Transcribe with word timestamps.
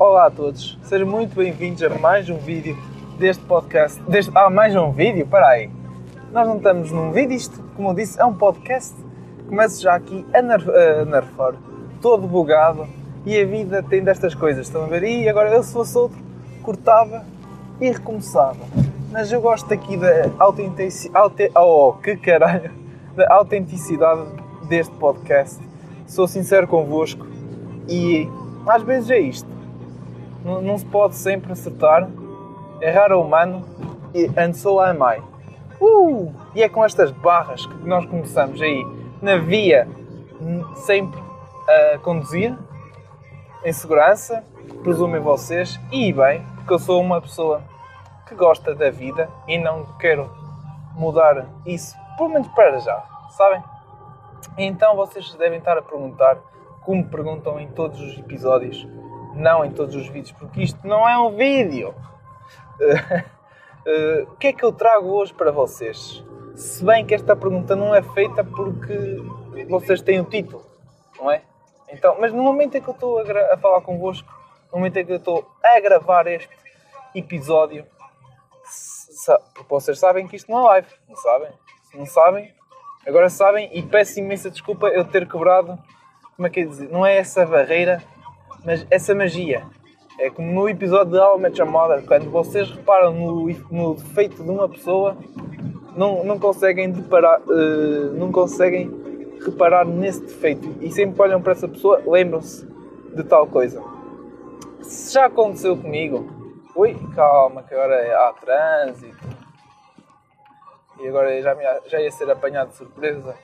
Olá 0.00 0.28
a 0.28 0.30
todos, 0.30 0.78
sejam 0.82 1.06
muito 1.06 1.36
bem-vindos 1.36 1.82
a 1.82 1.90
mais 1.90 2.30
um 2.30 2.38
vídeo 2.38 2.74
deste 3.18 3.44
podcast. 3.44 4.00
Deste... 4.04 4.32
Ah, 4.34 4.48
mais 4.48 4.74
um 4.74 4.90
vídeo? 4.92 5.26
Para 5.26 5.46
aí. 5.46 5.70
Nós 6.32 6.48
não 6.48 6.56
estamos 6.56 6.90
num 6.90 7.12
vídeo, 7.12 7.36
isto, 7.36 7.62
como 7.76 7.90
eu 7.90 7.94
disse, 7.94 8.18
é 8.18 8.24
um 8.24 8.32
podcast. 8.32 8.94
Começo 9.46 9.82
já 9.82 9.96
aqui 9.96 10.24
a, 10.32 10.40
nerf... 10.40 10.66
a 10.70 11.52
todo 12.00 12.26
bugado 12.26 12.88
e 13.26 13.38
a 13.38 13.44
vida 13.44 13.82
tem 13.82 14.02
destas 14.02 14.34
coisas. 14.34 14.68
Estão 14.68 14.84
a 14.84 14.86
ver? 14.86 15.02
E 15.02 15.28
agora 15.28 15.50
eu, 15.50 15.62
se 15.62 15.70
fosse 15.70 15.98
outro, 15.98 16.18
cortava 16.62 17.22
e 17.78 17.90
recomeçava. 17.90 18.56
Mas 19.12 19.30
eu 19.30 19.42
gosto 19.42 19.70
aqui 19.74 19.98
da 19.98 20.30
autenticidade. 20.38 21.50
Oh, 21.54 21.92
que 22.02 22.16
caralho! 22.16 22.70
Da 23.14 23.34
autenticidade 23.34 24.22
deste 24.66 24.94
podcast. 24.94 25.60
Sou 26.06 26.26
sincero 26.26 26.66
convosco 26.66 27.26
e 27.86 28.26
às 28.66 28.82
vezes 28.82 29.10
é 29.10 29.18
isto. 29.18 29.59
Não, 30.44 30.78
se 30.78 30.86
pode 30.86 31.14
sempre 31.16 31.52
acertar. 31.52 32.08
Errar 32.80 33.10
é 33.10 33.14
humano 33.14 33.64
e 34.14 34.26
and 34.36 34.54
so 34.54 34.80
am 34.80 34.98
I. 35.02 35.22
Uh! 35.80 36.32
E 36.54 36.62
é 36.62 36.68
com 36.68 36.84
estas 36.84 37.10
barras 37.10 37.64
que 37.66 37.86
nós 37.86 38.04
começamos 38.06 38.60
aí 38.60 38.84
na 39.22 39.36
via, 39.36 39.86
sempre 40.74 41.20
a 41.94 41.98
conduzir, 41.98 42.56
em 43.64 43.72
segurança, 43.72 44.42
presumem 44.82 45.20
vocês, 45.20 45.78
e 45.92 46.12
bem, 46.12 46.42
porque 46.56 46.72
eu 46.72 46.78
sou 46.78 47.00
uma 47.00 47.20
pessoa 47.20 47.62
que 48.26 48.34
gosta 48.34 48.74
da 48.74 48.90
vida 48.90 49.28
e 49.46 49.58
não 49.58 49.84
quero 49.98 50.30
mudar 50.94 51.46
isso, 51.66 51.96
pelo 52.16 52.30
menos 52.30 52.48
para 52.48 52.78
já, 52.78 53.02
sabem? 53.30 53.62
Então 54.56 54.96
vocês 54.96 55.34
devem 55.34 55.58
estar 55.58 55.76
a 55.76 55.82
perguntar 55.82 56.38
como 56.82 57.04
perguntam 57.06 57.60
em 57.60 57.68
todos 57.68 58.00
os 58.00 58.18
episódios, 58.18 58.86
não 59.34 59.64
em 59.64 59.72
todos 59.72 59.94
os 59.94 60.06
vídeos, 60.08 60.32
porque 60.32 60.62
isto 60.62 60.86
não 60.86 61.08
é 61.08 61.18
um 61.18 61.36
vídeo. 61.36 61.94
Uh, 62.80 64.22
o 64.32 64.36
que 64.36 64.48
é 64.48 64.52
que 64.52 64.64
eu 64.64 64.72
trago 64.72 65.08
hoje 65.08 65.32
para 65.32 65.50
vocês? 65.50 66.24
Se 66.54 66.84
bem 66.84 67.06
que 67.06 67.14
esta 67.14 67.34
pergunta 67.34 67.74
não 67.74 67.94
é 67.94 68.02
feita 68.02 68.44
porque 68.44 69.22
vocês 69.68 70.02
têm 70.02 70.20
o 70.20 70.24
título, 70.24 70.64
não 71.18 71.30
é? 71.30 71.42
Então, 71.88 72.16
mas 72.20 72.32
no 72.32 72.42
momento 72.42 72.76
em 72.76 72.82
que 72.82 72.88
eu 72.88 72.94
estou 72.94 73.18
a, 73.18 73.54
a 73.54 73.56
falar 73.56 73.80
convosco, 73.80 74.28
no 74.72 74.78
momento 74.78 74.96
em 74.96 75.06
que 75.06 75.12
eu 75.12 75.16
estou 75.16 75.50
a 75.62 75.80
gravar 75.80 76.26
este 76.26 76.50
episódio, 77.14 77.84
vocês 79.68 79.98
sabem 79.98 80.26
que 80.26 80.36
isto 80.36 80.50
não 80.50 80.60
é 80.60 80.64
live, 80.64 80.88
não 81.08 81.16
sabem? 81.16 81.50
Não 81.94 82.06
sabem, 82.06 82.54
agora 83.06 83.28
sabem 83.28 83.68
e 83.72 83.82
peço 83.82 84.20
imensa 84.20 84.50
desculpa 84.50 84.88
eu 84.88 85.04
ter 85.04 85.28
quebrado 85.28 85.78
como 86.40 86.46
é 86.46 86.50
que 86.50 86.60
é 86.60 86.64
dizer? 86.64 86.88
Não 86.88 87.04
é 87.04 87.18
essa 87.18 87.44
barreira, 87.44 88.02
mas 88.64 88.86
essa 88.90 89.14
magia. 89.14 89.62
É 90.18 90.28
como 90.28 90.52
no 90.52 90.68
episódio 90.68 91.12
de 91.12 91.18
How 91.18 91.40
I 91.40 91.64
Mother, 91.64 92.04
quando 92.04 92.30
vocês 92.30 92.70
reparam 92.70 93.12
no, 93.12 93.48
no 93.70 93.94
defeito 93.94 94.42
de 94.42 94.50
uma 94.50 94.68
pessoa, 94.68 95.16
não, 95.96 96.22
não 96.24 96.38
conseguem 96.38 96.90
deparar, 96.90 97.40
uh, 97.40 98.12
não 98.14 98.30
conseguem 98.30 98.90
reparar 99.42 99.86
nesse 99.86 100.20
defeito 100.20 100.76
e 100.80 100.90
sempre 100.90 101.22
olham 101.22 101.40
para 101.40 101.52
essa 101.52 101.66
pessoa, 101.66 102.02
lembram-se 102.06 102.66
de 103.14 103.24
tal 103.24 103.46
coisa. 103.46 103.82
Se 104.82 105.14
já 105.14 105.26
aconteceu 105.26 105.76
comigo, 105.76 106.28
ui, 106.76 106.94
calma, 107.14 107.62
que 107.62 107.72
agora 107.72 108.28
há 108.28 108.32
trânsito 108.34 109.26
e 111.00 111.08
agora 111.08 111.40
já, 111.40 111.54
me, 111.54 111.64
já 111.86 111.98
ia 111.98 112.10
ser 112.10 112.30
apanhado 112.30 112.70
de 112.70 112.76
surpresa 112.76 113.34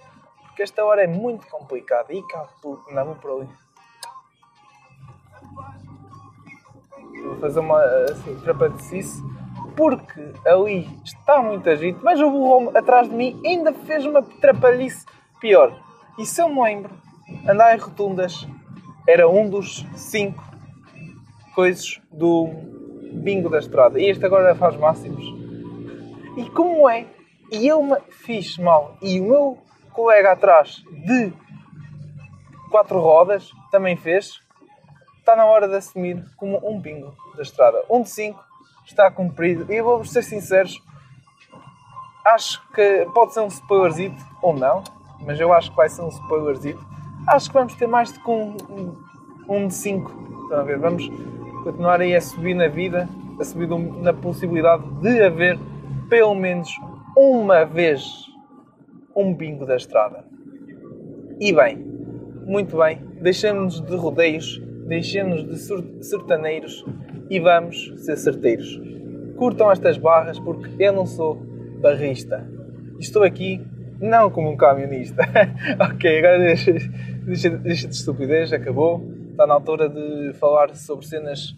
porque 0.56 0.62
esta 0.62 0.82
hora 0.86 1.04
é 1.04 1.06
muito 1.06 1.46
complicada. 1.48 2.14
E 2.14 2.22
cá, 2.22 2.48
não, 2.90 3.14
por 3.16 3.30
ali. 3.30 3.48
Fazer 7.40 7.60
uma 7.60 7.80
assim, 8.10 8.36
trapalhecice. 8.42 9.22
Porque 9.76 10.32
ali 10.46 10.88
está 11.04 11.42
muita 11.42 11.76
gente, 11.76 11.98
mas 12.02 12.20
o 12.20 12.30
burro 12.30 12.76
atrás 12.76 13.08
de 13.08 13.14
mim 13.14 13.40
ainda 13.44 13.72
fez 13.72 14.06
uma 14.06 14.22
trapalhice 14.22 15.04
pior. 15.40 15.78
E 16.18 16.24
se 16.24 16.40
eu 16.40 16.48
me 16.48 16.62
lembro, 16.62 16.90
andar 17.46 17.76
em 17.76 17.78
rotundas 17.78 18.46
era 19.06 19.28
um 19.28 19.48
dos 19.48 19.86
cinco 19.94 20.42
coisas 21.54 22.00
do 22.10 22.48
bingo 23.12 23.48
da 23.48 23.58
estrada. 23.58 24.00
E 24.00 24.08
este 24.08 24.24
agora 24.24 24.54
faz 24.54 24.76
máximos. 24.76 25.24
E 26.36 26.48
como 26.50 26.88
é? 26.88 27.06
E 27.52 27.66
eu 27.66 27.82
me 27.82 27.96
fiz 28.10 28.58
mal. 28.58 28.96
E 29.00 29.20
o 29.20 29.24
meu 29.24 29.58
colega 29.92 30.32
atrás 30.32 30.82
de 31.04 31.32
quatro 32.70 33.00
rodas 33.00 33.50
também 33.70 33.96
fez, 33.96 34.40
está 35.26 35.34
na 35.34 35.44
hora 35.44 35.66
de 35.66 35.74
assumir 35.74 36.24
como 36.36 36.60
um 36.64 36.78
bingo 36.78 37.12
da 37.34 37.42
estrada. 37.42 37.82
Um 37.90 38.02
de 38.02 38.10
cinco 38.10 38.40
está 38.86 39.10
cumprido. 39.10 39.66
E 39.72 39.82
vou 39.82 40.04
ser 40.04 40.22
sinceros, 40.22 40.80
acho 42.24 42.62
que 42.70 43.04
pode 43.12 43.34
ser 43.34 43.40
um 43.40 43.48
spoilerzito 43.48 44.24
ou 44.40 44.54
não, 44.54 44.84
mas 45.22 45.40
eu 45.40 45.52
acho 45.52 45.70
que 45.70 45.76
vai 45.76 45.88
ser 45.88 46.02
um 46.02 46.08
spoilerzito. 46.08 46.80
Acho 47.26 47.48
que 47.48 47.54
vamos 47.54 47.74
ter 47.74 47.88
mais 47.88 48.12
do 48.12 48.20
que 48.20 48.30
um, 48.30 48.56
um 49.48 49.66
de 49.66 49.74
cinco. 49.74 50.12
Estão 50.44 50.60
a 50.60 50.62
ver? 50.62 50.78
Vamos 50.78 51.08
continuar 51.64 52.00
aí 52.00 52.14
a 52.14 52.20
subir 52.20 52.54
na 52.54 52.68
vida, 52.68 53.08
a 53.40 53.44
subir 53.44 53.68
na 53.68 54.12
possibilidade 54.12 54.84
de 55.00 55.24
haver 55.24 55.58
pelo 56.08 56.36
menos 56.36 56.70
uma 57.16 57.64
vez 57.64 58.30
um 59.16 59.34
bingo 59.34 59.66
da 59.66 59.74
estrada. 59.74 60.24
E 61.40 61.52
bem, 61.52 61.78
muito 62.46 62.76
bem, 62.76 63.04
deixamos-nos 63.20 63.80
de 63.80 63.96
rodeios, 63.96 64.64
deixemos 64.86 65.44
de 65.44 66.04
sertaneiros 66.04 66.84
e 67.28 67.40
vamos 67.40 67.92
ser 67.98 68.16
certeiros. 68.16 68.80
Curtam 69.36 69.70
estas 69.70 69.98
barras 69.98 70.38
porque 70.38 70.70
eu 70.82 70.92
não 70.92 71.06
sou 71.06 71.36
barrista. 71.80 72.48
Estou 72.98 73.22
aqui 73.22 73.60
não 74.00 74.30
como 74.30 74.50
um 74.50 74.56
camionista. 74.56 75.22
ok, 75.80 76.18
agora 76.18 76.38
deixa, 76.38 76.72
deixa, 77.24 77.50
deixa 77.50 77.88
de 77.88 77.94
estupidez, 77.94 78.52
acabou. 78.52 79.02
Está 79.30 79.46
na 79.46 79.54
altura 79.54 79.88
de 79.88 80.32
falar 80.34 80.74
sobre 80.74 81.06
cenas 81.06 81.54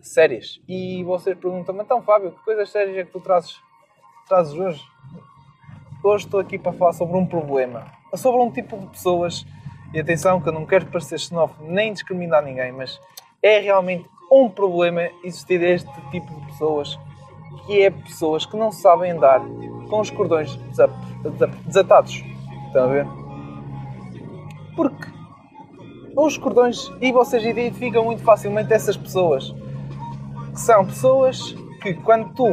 sérias. 0.00 0.60
E 0.68 1.02
vocês 1.04 1.36
perguntam-me, 1.38 1.82
então 1.82 2.02
Fábio, 2.02 2.32
que 2.32 2.44
coisas 2.44 2.70
sérias 2.70 2.96
é 2.98 3.04
que 3.04 3.12
tu 3.12 3.20
trazes, 3.20 3.56
trazes 4.28 4.54
hoje? 4.54 4.82
Hoje 6.04 6.24
estou 6.24 6.40
aqui 6.40 6.58
para 6.58 6.72
falar 6.72 6.92
sobre 6.92 7.16
um 7.16 7.24
problema, 7.24 7.86
sobre 8.16 8.40
um 8.42 8.50
tipo 8.50 8.76
de 8.76 8.86
pessoas. 8.88 9.46
E 9.94 10.00
atenção, 10.00 10.40
que 10.40 10.48
eu 10.48 10.52
não 10.52 10.64
quero 10.64 10.86
parecer 10.86 11.18
xenófobo 11.18 11.70
nem 11.70 11.92
discriminar 11.92 12.42
ninguém, 12.42 12.72
mas 12.72 12.98
é 13.42 13.58
realmente 13.58 14.08
um 14.30 14.48
problema 14.48 15.02
existir 15.22 15.62
este 15.62 15.90
tipo 16.10 16.32
de 16.32 16.46
pessoas, 16.46 16.98
que 17.66 17.82
é 17.82 17.90
pessoas 17.90 18.46
que 18.46 18.56
não 18.56 18.72
sabem 18.72 19.10
andar 19.10 19.40
com 19.90 20.00
os 20.00 20.08
cordões 20.10 20.58
desatados. 21.66 22.24
Estão 22.66 22.84
a 22.84 22.86
ver? 22.86 23.06
Porque 24.74 25.06
os 26.16 26.38
cordões, 26.38 26.90
e 27.00 27.12
vocês 27.12 27.44
identificam 27.44 28.04
muito 28.04 28.22
facilmente 28.22 28.72
essas 28.72 28.96
pessoas, 28.96 29.54
que 30.52 30.60
são 30.60 30.86
pessoas 30.86 31.54
que 31.82 31.92
quando 31.94 32.32
tu 32.34 32.48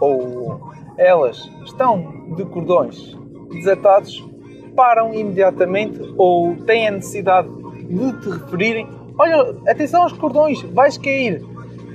ou 0.00 0.72
elas 0.96 1.38
estão 1.64 2.34
de 2.34 2.44
cordões 2.46 3.16
desatados, 3.50 4.24
param 4.70 5.14
imediatamente 5.14 6.00
ou 6.16 6.56
têm 6.64 6.88
a 6.88 6.90
necessidade 6.90 7.48
de 7.48 8.12
te 8.20 8.30
referirem: 8.30 8.88
Olha, 9.18 9.54
atenção 9.68 10.02
aos 10.02 10.12
cordões, 10.12 10.62
vais 10.62 10.96
cair. 10.96 11.44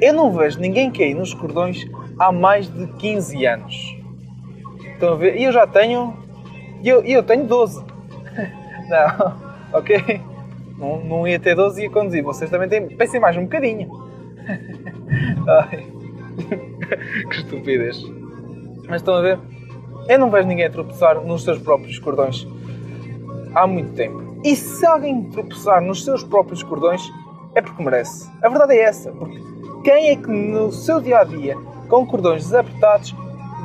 Eu 0.02 0.14
não 0.14 0.32
vejo 0.32 0.60
ninguém 0.60 0.92
cair 0.92 1.14
nos 1.14 1.34
cordões 1.34 1.86
há 2.20 2.32
mais 2.32 2.68
de 2.68 2.88
15 2.94 3.46
anos. 3.46 3.98
Estão 4.94 5.14
a 5.14 5.16
ver? 5.16 5.38
E 5.38 5.44
eu 5.44 5.52
já 5.52 5.66
tenho. 5.66 6.14
E 6.84 6.90
eu, 6.90 7.04
eu 7.04 7.24
tenho 7.24 7.46
12. 7.46 7.84
não, 8.90 9.34
ok? 9.80 10.22
Não, 10.78 11.04
não 11.04 11.28
ia 11.28 11.40
ter 11.40 11.56
12 11.56 11.80
e 11.80 11.84
ia 11.86 11.90
conduzir. 11.90 12.24
Vocês 12.24 12.50
também 12.50 12.68
têm. 12.68 12.88
Pensem 12.88 13.20
mais 13.20 13.38
um 13.38 13.44
bocadinho. 13.44 13.90
Ai. 15.48 15.86
que 17.30 17.36
estupidez. 17.36 18.04
Mas 18.88 18.98
estão 18.98 19.16
a 19.16 19.22
ver? 19.22 19.40
Eu 20.08 20.20
não 20.20 20.30
vejo 20.30 20.48
ninguém 20.48 20.70
tropeçar 20.70 21.20
nos 21.22 21.44
seus 21.44 21.58
próprios 21.58 21.98
cordões 21.98 22.46
há 23.56 23.66
muito 23.66 23.94
tempo. 23.94 24.40
E 24.44 24.56
se 24.56 24.86
alguém 24.86 25.24
tropeçar 25.30 25.82
nos 25.82 26.04
seus 26.04 26.24
próprios 26.24 26.62
cordões, 26.62 27.02
é 27.56 27.62
porque 27.62 27.82
merece. 27.82 28.30
A 28.44 28.50
verdade 28.50 28.74
é 28.74 28.82
essa. 28.82 29.12
Porque 29.12 29.42
quem 29.84 30.10
é 30.10 30.16
que 30.16 30.28
no 30.28 30.72
seu 30.72 31.00
dia 31.02 31.20
a 31.20 31.24
dia, 31.24 31.56
com 31.88 32.06
cordões 32.06 32.44
desapertados, 32.44 33.16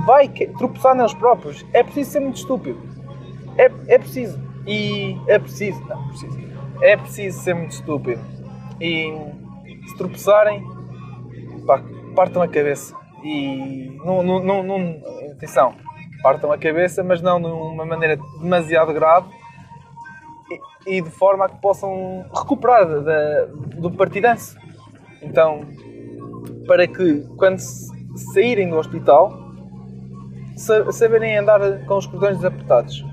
vai 0.07 0.29
tropeçar 0.29 0.95
neles 0.95 1.13
próprios? 1.13 1.67
É 1.73 1.83
preciso 1.83 2.11
ser 2.13 2.21
muito 2.21 2.37
estúpido. 2.37 2.79
É, 3.59 3.71
é 3.89 3.99
preciso. 3.99 4.41
E 4.67 5.19
é 5.27 5.39
preciso. 5.39 5.81
Não, 5.87 6.09
preciso. 6.09 6.39
É 6.81 6.97
preciso 6.97 7.41
ser 7.41 7.55
muito 7.55 7.73
estúpido. 7.73 8.23
E 8.81 9.13
se 9.87 9.97
tropeçarem, 9.99 10.65
pá, 11.67 11.83
partam 12.15 12.41
a 12.41 12.49
cabeça. 12.49 12.97
E 13.23 13.99
não, 14.05 14.23
não, 14.23 14.43
não, 14.43 14.63
não 14.63 15.03
atenção, 15.33 15.75
partam 16.23 16.51
a 16.51 16.57
cabeça, 16.57 17.05
mas 17.05 17.21
não 17.21 17.39
de 17.39 17.47
uma 17.49 17.85
maneira 17.85 18.19
demasiado 18.41 18.95
grave 18.95 19.29
e, 20.87 21.01
de 21.01 21.11
forma 21.11 21.45
a 21.45 21.49
que 21.49 21.61
possam 21.61 22.25
recuperar 22.35 22.87
da, 23.03 23.45
do 23.77 23.91
partidanço. 23.91 24.57
Então, 25.23 25.61
para 26.67 26.87
que 26.87 27.21
quando 27.37 27.59
saírem 28.33 28.69
do 28.69 28.77
hospital, 28.77 29.33
saberem 30.91 31.39
andar 31.39 31.85
com 31.87 31.97
os 31.97 32.07
cordões 32.07 32.37
desapertados. 32.37 33.05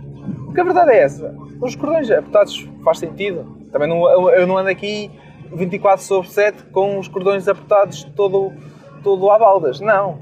Porque 0.45 0.61
a 0.61 0.63
verdade 0.63 0.91
é 0.91 1.03
essa. 1.03 1.35
Os 1.61 1.75
cordões 1.75 2.09
apertados 2.09 2.67
faz 2.83 2.99
sentido. 2.99 3.45
Também 3.71 3.87
não, 3.87 4.29
eu 4.29 4.47
não 4.47 4.57
ando 4.57 4.69
aqui 4.69 5.11
24 5.53 6.03
sobre 6.03 6.29
7 6.29 6.63
com 6.71 6.99
os 6.99 7.07
cordões 7.07 7.47
apertados 7.47 8.03
todo, 8.15 8.51
todo 9.03 9.29
à 9.29 9.37
baldas. 9.37 9.79
Não. 9.79 10.19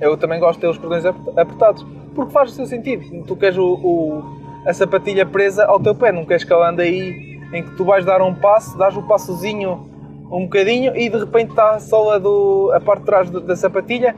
Eu 0.00 0.16
também 0.16 0.40
gosto 0.40 0.56
de 0.56 0.62
ter 0.62 0.68
os 0.68 0.78
cordões 0.78 1.04
apertados. 1.04 1.84
Porque 2.14 2.32
faz 2.32 2.50
o 2.50 2.54
seu 2.54 2.66
sentido. 2.66 3.24
Tu 3.24 3.36
queres 3.36 3.56
o, 3.56 3.74
o, 3.74 4.41
a 4.66 4.72
sapatilha 4.72 5.26
presa 5.26 5.64
ao 5.64 5.80
teu 5.80 5.94
pé. 5.94 6.12
Não 6.12 6.24
queres 6.24 6.44
que 6.44 6.52
ela 6.52 6.70
ande 6.70 6.82
aí 6.82 7.40
em 7.52 7.62
que 7.62 7.76
tu 7.76 7.84
vais 7.84 8.04
dar 8.04 8.22
um 8.22 8.34
passo, 8.34 8.76
dás 8.78 8.96
o 8.96 9.02
passozinho 9.02 9.90
um 10.30 10.44
bocadinho 10.44 10.96
e 10.96 11.10
de 11.10 11.18
repente 11.18 11.50
está 11.50 11.72
a 11.72 11.80
sola 11.80 12.18
do, 12.18 12.72
a 12.74 12.80
parte 12.80 13.00
de 13.00 13.06
trás 13.06 13.30
da 13.30 13.54
sapatilha 13.54 14.16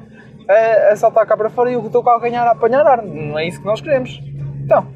a, 0.49 0.93
a 0.93 0.97
saltar 0.97 1.27
cá 1.27 1.37
para 1.37 1.51
fora 1.51 1.73
e 1.73 1.77
o 1.77 1.91
teu 1.91 2.03
calcanhar 2.03 2.47
a 2.47 2.53
apanhar 2.53 2.87
ar. 2.87 3.03
Não 3.03 3.39
é 3.39 3.49
isso 3.49 3.61
que 3.61 3.67
nós 3.67 3.81
queremos. 3.81 4.21
Então, 4.63 4.87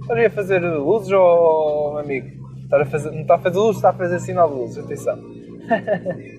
estás 0.00 0.26
a 0.26 0.30
fazer 0.30 0.60
luzes, 0.60 1.12
oh, 1.12 1.98
amigo? 1.98 2.34
A 2.72 2.84
fazer, 2.84 3.10
não 3.10 3.20
está 3.20 3.34
a 3.36 3.38
fazer 3.38 3.58
luzes, 3.58 3.76
está 3.76 3.90
a 3.90 3.92
fazer 3.92 4.18
sinal 4.20 4.48
de 4.48 4.54
luzes, 4.54 4.78
atenção. 4.78 5.18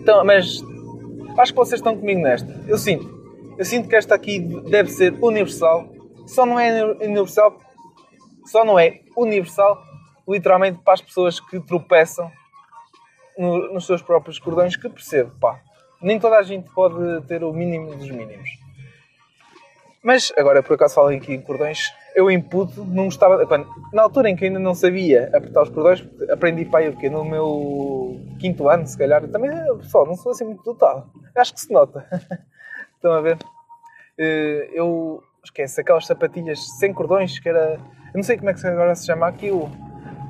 Então, 0.00 0.24
mas 0.24 0.62
acho 1.36 1.52
que 1.52 1.56
vocês 1.58 1.80
estão 1.80 1.96
comigo 1.96 2.20
nesta. 2.20 2.54
Eu 2.68 2.78
sinto. 2.78 3.12
Eu 3.58 3.64
sinto 3.64 3.88
que 3.88 3.96
esta 3.96 4.14
aqui 4.14 4.38
deve 4.70 4.88
ser 4.88 5.12
universal. 5.20 5.88
Só 6.26 6.44
não 6.44 6.58
é 6.58 6.84
universal. 6.84 7.58
Só 8.46 8.64
não 8.64 8.78
é 8.78 9.00
universal 9.16 9.82
literalmente 10.28 10.80
para 10.84 10.94
as 10.94 11.00
pessoas 11.00 11.38
que 11.38 11.60
tropeçam 11.60 12.30
no, 13.38 13.72
nos 13.72 13.86
seus 13.86 14.02
próprios 14.02 14.38
cordões 14.38 14.76
que 14.76 14.88
percebo, 14.88 15.30
pá. 15.38 15.60
Nem 16.02 16.18
toda 16.18 16.36
a 16.36 16.42
gente 16.42 16.68
pode 16.70 17.22
ter 17.26 17.42
o 17.44 17.52
mínimo 17.52 17.94
dos 17.94 18.10
mínimos. 18.10 18.50
Mas 20.02 20.32
agora, 20.36 20.62
por 20.62 20.74
acaso, 20.74 20.94
falei 20.94 21.18
aqui 21.18 21.34
em 21.34 21.40
cordões. 21.40 21.92
Eu 22.14 22.30
imputo, 22.30 22.84
não 22.84 23.06
gostava. 23.06 23.44
Quando, 23.46 23.68
na 23.92 24.02
altura 24.02 24.30
em 24.30 24.36
que 24.36 24.44
ainda 24.44 24.58
não 24.58 24.74
sabia 24.74 25.26
apertar 25.34 25.62
os 25.62 25.68
cordões, 25.68 26.06
aprendi 26.30 26.64
para 26.64 26.80
aí 26.80 26.88
o? 26.88 27.10
No 27.10 27.24
meu 27.24 28.20
quinto 28.38 28.68
ano, 28.68 28.86
se 28.86 28.96
calhar. 28.96 29.26
Também, 29.26 29.50
pessoal, 29.78 30.06
não 30.06 30.14
sou 30.14 30.30
assim 30.30 30.44
muito 30.44 30.62
dotado. 30.62 31.10
Acho 31.34 31.54
que 31.54 31.60
se 31.60 31.72
nota. 31.72 32.06
Estão 32.94 33.12
a 33.12 33.20
ver? 33.20 33.36
Eh, 34.16 34.70
eu 34.74 35.22
esquece 35.46 35.80
aquelas 35.80 36.06
sapatilhas 36.06 36.60
sem 36.78 36.92
cordões 36.92 37.38
que 37.38 37.48
era. 37.48 37.78
Eu 38.12 38.16
não 38.16 38.22
sei 38.22 38.36
como 38.36 38.50
é 38.50 38.54
que 38.54 38.66
agora 38.66 38.94
se 38.94 39.06
chama 39.06 39.26
aquilo 39.26 39.70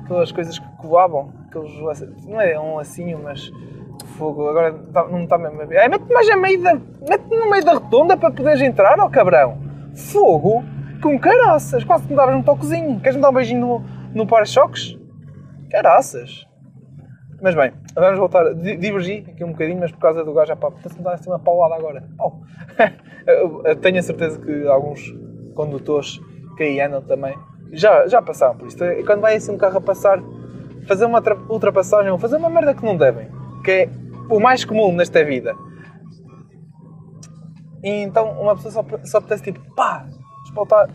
aquelas 0.07 0.31
coisas 0.31 0.57
que 0.57 0.87
voavam, 0.87 1.33
aqueles, 1.47 2.25
não 2.25 2.39
é 2.39 2.57
um 2.57 2.75
lacinho, 2.75 3.19
mas 3.21 3.51
fogo, 4.17 4.47
agora 4.47 4.73
não 5.11 5.23
está 5.23 5.37
mesmo 5.37 5.61
a 5.61 5.65
ver. 5.65 5.75
É, 5.75 5.89
mete 5.89 6.11
mais 6.11 6.29
a 6.29 6.37
meio 6.37 6.63
da, 6.63 6.75
mete 6.75 7.29
no 7.29 7.49
meio 7.49 7.63
da 7.63 7.73
rotunda 7.73 8.15
para 8.15 8.31
poderes 8.31 8.61
entrar, 8.61 8.97
ó 8.99 9.05
oh, 9.05 9.09
cabrão. 9.09 9.57
Fogo, 9.95 10.63
com 11.01 11.19
caraças, 11.19 11.83
quase 11.83 12.05
que 12.05 12.11
me 12.11 12.15
davas 12.15 12.35
um 12.35 12.41
toquezinho. 12.41 12.99
Queres 13.01 13.17
me 13.17 13.21
dar 13.21 13.29
um 13.29 13.33
beijinho 13.33 13.59
no, 13.59 13.85
no 14.13 14.27
para-choques? 14.27 14.97
Caraças. 15.69 16.47
Mas 17.41 17.53
bem, 17.53 17.71
vamos 17.93 18.17
voltar. 18.17 18.53
Divergi 18.53 19.25
aqui 19.27 19.43
um 19.43 19.51
bocadinho, 19.51 19.79
mas 19.79 19.91
por 19.91 19.99
causa 19.99 20.23
do 20.23 20.33
gajo, 20.33 20.55
pá, 20.55 20.69
está-se 20.69 20.97
me 20.97 21.03
dar 21.03 21.13
assim 21.13 21.29
uma 21.29 21.39
paulada 21.39 21.75
agora. 21.75 22.03
Oh. 22.19 22.31
tenho 23.81 23.99
a 23.99 24.03
certeza 24.03 24.39
que 24.39 24.67
alguns 24.67 25.13
condutores 25.55 26.19
que 26.55 26.63
aí 26.63 26.81
andam 26.81 27.01
também 27.01 27.35
já, 27.71 28.07
já 28.07 28.21
passaram 28.21 28.57
por 28.57 28.67
isto. 28.67 28.83
Quando 29.05 29.21
vai 29.21 29.35
assim 29.35 29.51
um 29.51 29.57
carro 29.57 29.77
a 29.77 29.81
passar, 29.81 30.19
fazer 30.87 31.05
uma 31.05 31.21
ultrapassagem 31.49 32.11
ou 32.11 32.17
fazer 32.17 32.37
uma 32.37 32.49
merda 32.49 32.73
que 32.73 32.85
não 32.85 32.95
devem, 32.95 33.29
que 33.63 33.71
é 33.71 33.89
o 34.29 34.39
mais 34.39 34.63
comum 34.63 34.93
nesta 34.93 35.23
vida. 35.23 35.53
E 37.83 37.89
então 37.89 38.31
uma 38.39 38.55
pessoa 38.55 38.85
só, 39.03 39.19
só 39.19 39.37
tipo, 39.37 39.59
pá, 39.75 40.05
espaltar, 40.45 40.89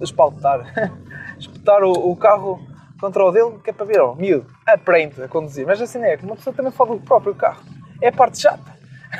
espaltar, 0.00 0.92
espetar 1.38 1.82
o, 1.82 1.92
o, 1.92 2.16
carro 2.16 2.60
contra 3.00 3.24
o 3.24 3.30
dele, 3.30 3.58
que 3.62 3.70
é 3.70 3.72
para 3.72 3.86
ver, 3.86 4.00
ó, 4.00 4.14
miúdo, 4.14 4.46
aprende 4.66 5.22
a 5.22 5.28
conduzir. 5.28 5.66
Mas 5.66 5.80
assim 5.80 6.02
é, 6.02 6.16
que 6.16 6.24
uma 6.24 6.36
pessoa 6.36 6.54
também 6.54 6.72
fala 6.72 6.96
do 6.96 7.02
próprio 7.02 7.34
carro. 7.34 7.62
É 8.00 8.08
a 8.08 8.12
parte 8.12 8.40
chata. 8.40 8.74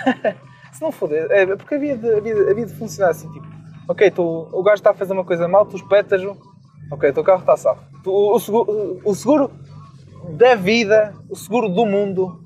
Se 0.75 0.83
não 0.83 0.93
foder, 0.93 1.31
é, 1.31 1.47
porque 1.57 1.75
havia 1.75 1.97
de, 1.97 2.15
havia, 2.15 2.51
havia 2.51 2.67
de 2.67 2.75
funcionar 2.75 3.11
assim, 3.11 3.31
tipo, 3.33 3.47
ok, 3.89 4.11
tu, 4.11 4.23
o 4.53 4.63
gajo 4.63 4.77
está 4.77 4.91
a 4.91 4.95
fazer 4.95 5.13
uma 5.13 5.25
coisa 5.25 5.49
mal, 5.49 5.65
tu 5.65 5.77
espetas-o 5.77 6.37
Ok, 6.91 7.11
o 7.11 7.13
teu 7.13 7.25
carro 7.25 7.41
está 7.41 7.57
safo. 7.57 7.83
O, 8.07 8.35
o, 8.35 8.39
seguro, 8.39 9.01
o 9.05 9.15
seguro 9.15 9.51
da 10.37 10.55
vida, 10.55 11.15
o 11.31 11.37
seguro 11.37 11.69
do 11.69 11.87
mundo, 11.87 12.41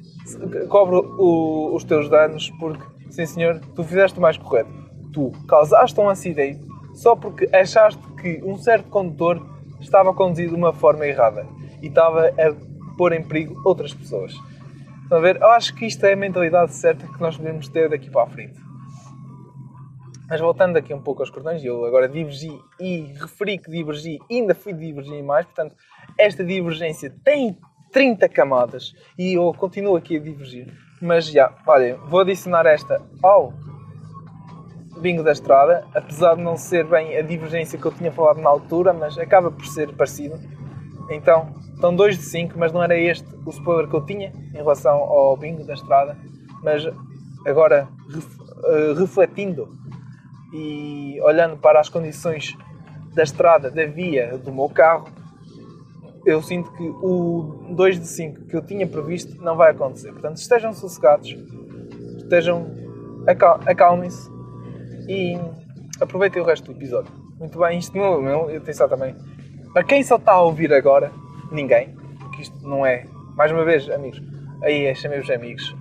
cobre 0.69 0.97
o, 0.97 1.75
os 1.75 1.85
teus 1.85 2.09
danos 2.09 2.51
porque, 2.59 2.83
sim 3.11 3.27
senhor, 3.27 3.61
tu 3.75 3.83
fizeste 3.83 4.19
o 4.19 4.23
mais 4.23 4.37
correto. 4.37 4.71
Tu 5.13 5.33
causaste 5.47 5.99
um 6.01 6.09
acidente 6.09 6.61
só 6.95 7.17
porque 7.17 7.49
achaste 7.55 8.01
que 8.21 8.41
um 8.45 8.57
certo 8.57 8.89
condutor 8.89 9.45
estava 9.81 10.11
a 10.11 10.15
conduzir 10.15 10.49
de 10.49 10.55
uma 10.55 10.73
forma 10.73 11.07
errada 11.07 11.47
e 11.83 11.89
estava 11.89 12.29
a 12.29 12.97
pôr 12.97 13.13
em 13.13 13.23
perigo 13.23 13.61
outras 13.65 13.93
pessoas. 13.93 14.35
Estão 15.09 15.21
a 15.21 15.23
ver? 15.23 15.37
Eu 15.41 15.49
acho 15.49 15.75
que 15.75 15.87
isto 15.87 16.05
é 16.05 16.13
a 16.13 16.17
mentalidade 16.17 16.75
certa 16.75 17.07
que 17.07 17.19
nós 17.19 17.35
devemos 17.39 17.67
ter 17.67 17.89
daqui 17.89 18.11
para 18.11 18.25
a 18.25 18.27
frente. 18.27 18.61
Mas 20.29 20.39
voltando 20.39 20.77
aqui 20.77 20.93
um 20.93 21.01
pouco 21.01 21.23
aos 21.23 21.31
cordões, 21.31 21.65
eu 21.65 21.83
agora 21.87 22.07
divergi 22.07 22.53
e 22.79 23.15
referi 23.19 23.57
que 23.57 23.71
divergi, 23.71 24.19
ainda 24.31 24.55
fui 24.55 24.75
divergir 24.75 25.25
mais, 25.25 25.47
portanto, 25.47 25.75
esta 26.19 26.45
divergência 26.45 27.11
tem 27.25 27.57
30 27.91 28.29
camadas 28.29 28.95
e 29.19 29.33
eu 29.33 29.51
continuo 29.55 29.97
aqui 29.97 30.19
a 30.19 30.21
divergir. 30.21 30.71
Mas 31.01 31.25
já, 31.29 31.55
olha, 31.67 31.97
vou 32.05 32.21
adicionar 32.21 32.67
esta 32.67 33.01
ao 33.23 33.55
bingo 35.01 35.23
da 35.23 35.33
estrada, 35.33 35.87
apesar 35.95 36.35
de 36.35 36.43
não 36.43 36.59
ser 36.59 36.85
bem 36.85 37.17
a 37.17 37.23
divergência 37.23 37.79
que 37.79 37.87
eu 37.87 37.93
tinha 37.93 38.13
falado 38.13 38.43
na 38.43 38.51
altura, 38.51 38.93
mas 38.93 39.17
acaba 39.17 39.51
por 39.51 39.65
ser 39.65 39.91
parecido. 39.97 40.39
Então, 41.11 41.55
estão 41.75 41.95
2 41.95 42.19
de 42.19 42.25
5, 42.25 42.59
mas 42.59 42.73
não 42.73 42.83
era 42.83 42.99
este 42.99 43.27
o 43.45 43.50
spoiler 43.50 43.88
que 43.88 43.97
eu 43.97 44.05
tinha 44.05 44.33
em 44.53 44.57
relação 44.57 44.97
ao 44.97 45.37
bingo 45.37 45.65
da 45.65 45.75
estrada. 45.75 46.17
Mas 46.62 46.85
agora, 47.47 47.88
eh, 48.65 48.95
refletindo 48.99 49.69
e 50.53 51.19
olhando 51.23 51.57
para 51.57 51.81
as 51.81 51.88
condições 51.88 52.57
da 53.15 53.23
estrada, 53.23 53.71
da 53.71 53.87
via 53.87 54.37
do 54.38 54.53
meu 54.53 54.69
carro, 54.69 55.09
eu 56.27 56.43
sinto 56.43 56.71
que 56.73 56.83
o 56.83 57.75
2 57.75 58.00
de 58.00 58.07
5 58.07 58.45
que 58.47 58.57
eu 58.57 58.62
tinha 58.62 58.87
previsto 58.87 59.43
não 59.43 59.57
vai 59.57 59.71
acontecer. 59.71 60.12
Portanto, 60.12 60.37
estejam 60.37 60.73
sossegados, 60.73 61.35
estejam 62.19 62.67
acalmem-se 63.67 64.31
e 65.09 65.38
aproveitem 66.00 66.43
o 66.43 66.45
resto 66.45 66.67
do 66.67 66.73
episódio. 66.73 67.12
Muito 67.38 67.59
bem, 67.59 67.79
isto 67.79 67.97
não, 67.97 68.21
não 68.21 68.50
eu 68.50 68.61
tenho 68.61 68.77
só 68.77 68.88
também. 68.88 69.15
Para 69.73 69.85
quem 69.85 70.03
só 70.03 70.17
está 70.17 70.33
a 70.33 70.43
ouvir 70.43 70.73
agora, 70.73 71.13
ninguém, 71.51 71.95
porque 72.19 72.43
isto 72.43 72.67
não 72.67 72.85
é. 72.85 73.07
Mais 73.37 73.53
uma 73.53 73.65
vez, 73.65 73.89
amigos. 73.91 74.21
Aí, 74.63 74.93
chamei-vos 74.95 75.31
amigos. 75.31 75.77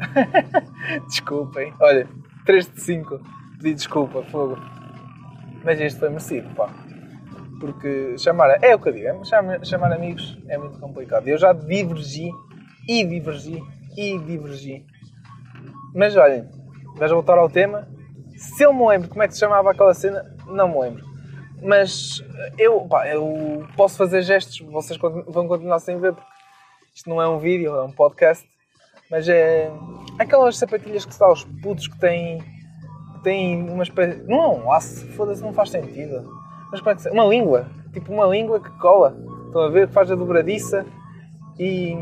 Desculpem. 1.08 1.74
Olha, 1.80 2.08
3 2.46 2.74
de 2.74 2.82
5 2.82 3.20
pedi 3.58 3.74
desculpa, 3.74 4.24
fogo. 4.24 4.58
Mas 5.64 5.80
este 5.82 6.00
foi 6.00 6.10
merecido, 6.10 6.50
pá. 6.56 6.70
Porque 7.60 8.18
chamar. 8.18 8.64
É 8.64 8.76
o 8.76 8.80
que 8.80 8.90
eu 8.90 8.94
digo, 8.94 9.08
é 9.08 9.26
chamar, 9.26 9.66
chamar 9.66 9.92
amigos 9.92 10.38
é 10.48 10.58
muito 10.58 10.80
complicado. 10.80 11.28
Eu 11.28 11.38
já 11.38 11.54
divergi 11.54 12.30
e 12.88 13.04
divergi 13.04 13.62
e 13.98 14.18
divergi. 14.20 14.86
Mas 15.96 16.16
olhem, 16.16 16.48
vais 16.96 17.12
voltar 17.12 17.38
ao 17.38 17.50
tema. 17.50 17.88
Se 18.36 18.64
eu 18.64 18.74
me 18.74 18.88
lembro 18.88 19.10
como 19.10 19.24
é 19.24 19.28
que 19.28 19.34
se 19.34 19.40
chamava 19.40 19.72
aquela 19.72 19.94
cena, 19.94 20.24
não 20.46 20.70
me 20.70 20.80
lembro. 20.80 21.07
Mas 21.62 22.24
eu, 22.58 22.82
pá, 22.82 23.08
eu 23.08 23.68
posso 23.76 23.98
fazer 23.98 24.22
gestos, 24.22 24.60
vocês 24.60 25.00
vão 25.00 25.48
continuar 25.48 25.80
sem 25.80 26.00
ver, 26.00 26.14
porque 26.14 26.30
isto 26.94 27.10
não 27.10 27.22
é 27.22 27.28
um 27.28 27.40
vídeo, 27.40 27.76
é 27.76 27.84
um 27.84 27.92
podcast. 27.92 28.48
Mas 29.10 29.28
é 29.28 29.72
aquelas 30.20 30.58
sapatilhas 30.58 31.06
que 31.06 31.18
dá 31.18 31.26
aos 31.26 31.44
putos 31.62 31.88
que 31.88 31.98
têm 31.98 32.44
tem 33.28 33.70
uma 33.70 33.84
espécie. 33.84 34.24
Não 34.24 34.42
é 34.42 34.48
um 34.48 34.68
laço, 34.68 35.06
foda-se, 35.14 35.42
não 35.42 35.54
faz 35.54 35.70
sentido. 35.70 36.24
Mas 36.72 36.80
como 36.80 36.92
é 36.92 36.96
que 36.96 37.02
se... 37.02 37.10
Uma 37.10 37.26
língua. 37.26 37.70
Tipo 37.92 38.14
uma 38.14 38.26
língua 38.26 38.60
que 38.60 38.70
cola. 38.80 39.18
Estão 39.48 39.64
a 39.64 39.70
ver? 39.70 39.88
Que 39.88 39.94
faz 39.94 40.10
a 40.10 40.16
dobradiça. 40.16 40.86
E. 41.60 41.98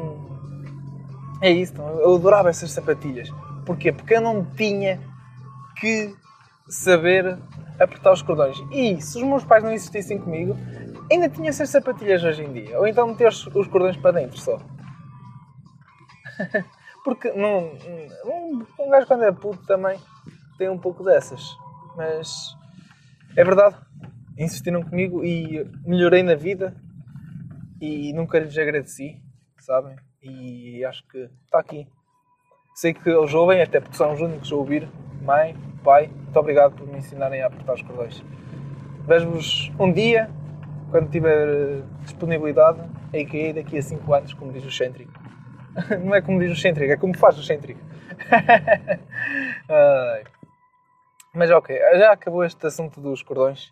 É 1.42 1.50
isso. 1.50 1.74
Eu 1.82 2.16
adorava 2.16 2.50
essas 2.50 2.72
sapatilhas. 2.72 3.30
Porquê? 3.66 3.92
Porque 3.92 4.16
eu 4.16 4.22
não 4.22 4.46
tinha 4.46 5.00
que 5.80 6.14
saber 6.68 7.38
apertar 7.80 8.12
os 8.14 8.22
cordões. 8.22 8.58
E 8.72 9.02
se 9.02 9.18
os 9.18 9.24
meus 9.24 9.44
pais 9.44 9.64
não 9.64 9.74
insistissem 9.74 10.20
comigo, 10.20 10.56
ainda 11.12 11.30
tinha 11.30 11.50
essas 11.50 11.70
sapatilhas 11.70 12.24
hoje 12.24 12.44
em 12.44 12.54
dia. 12.54 12.80
Ou 12.80 12.88
então 12.88 13.08
meter 13.08 13.28
os, 13.28 13.46
os 13.48 13.68
cordões 13.68 13.98
para 13.98 14.20
dentro 14.20 14.38
só. 14.40 14.58
Porque 17.04 17.32
não, 17.34 17.74
um, 18.26 18.66
um 18.80 18.90
gajo 18.90 19.06
quando 19.08 19.24
é 19.24 19.32
puto 19.32 19.64
também 19.66 20.00
tem 20.58 20.70
um 20.70 20.78
pouco 20.78 21.04
dessas. 21.04 21.56
Mas 21.96 22.56
é 23.36 23.44
verdade. 23.44 23.76
Insistiram 24.38 24.82
comigo 24.82 25.24
e 25.24 25.64
melhorei 25.86 26.24
na 26.24 26.36
vida 26.36 26.76
e 27.80 28.12
nunca 28.14 28.40
lhes 28.40 28.58
agradeci. 28.58 29.22
sabem? 29.60 29.96
E 30.22 30.84
acho 30.84 31.08
que 31.08 31.30
está 31.46 31.60
aqui. 31.60 31.88
Sei 32.74 32.94
que 32.94 33.08
eles 33.08 33.34
ouvem, 33.34 33.62
até 33.62 33.80
porque 33.80 33.96
são 33.96 34.14
os 34.14 34.20
únicos 34.20 34.52
a 34.52 34.56
ouvir. 34.56 34.90
Mãe, 35.22 35.56
pai, 35.86 36.08
muito 36.08 36.40
obrigado 36.40 36.76
por 36.76 36.88
me 36.88 36.98
ensinarem 36.98 37.44
a 37.44 37.48
apertar 37.48 37.76
os 37.76 37.84
cordões. 37.84 38.26
Vejo-vos 39.06 39.72
um 39.80 39.94
dia, 39.94 40.32
quando 40.90 41.12
tiver 41.12 41.48
eh, 41.48 41.84
disponibilidade, 42.02 42.80
a.k.a. 43.14 43.54
daqui 43.54 43.78
a 43.78 43.82
5 43.84 44.14
anos, 44.14 44.34
como 44.34 44.52
diz 44.52 44.66
o 44.66 44.72
Centric. 44.72 45.12
Não 46.04 46.16
é 46.16 46.22
como 46.22 46.40
diz 46.40 46.52
o 46.52 46.56
Centric, 46.60 46.92
é 46.92 46.98
como 46.98 47.16
faz 47.16 47.38
o 47.38 47.44
Centric. 47.44 47.80
Mas 51.36 51.52
ok, 51.52 51.78
já 52.00 52.14
acabou 52.14 52.44
este 52.44 52.66
assunto 52.66 53.00
dos 53.00 53.22
cordões 53.22 53.70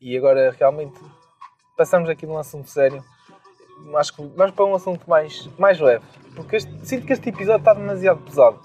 e 0.00 0.16
agora 0.16 0.54
realmente 0.56 1.00
passamos 1.76 2.08
aqui 2.08 2.26
num 2.26 2.38
assunto 2.38 2.70
sério. 2.70 3.02
Acho 3.96 4.14
que 4.14 4.22
vamos 4.36 4.54
para 4.54 4.64
um 4.64 4.74
assunto 4.74 5.08
mais, 5.10 5.48
mais 5.58 5.80
leve. 5.80 6.04
Porque 6.36 6.56
este, 6.56 6.86
sinto 6.86 7.06
que 7.06 7.12
este 7.12 7.30
episódio 7.30 7.58
está 7.58 7.74
demasiado 7.74 8.20
pesado. 8.20 8.60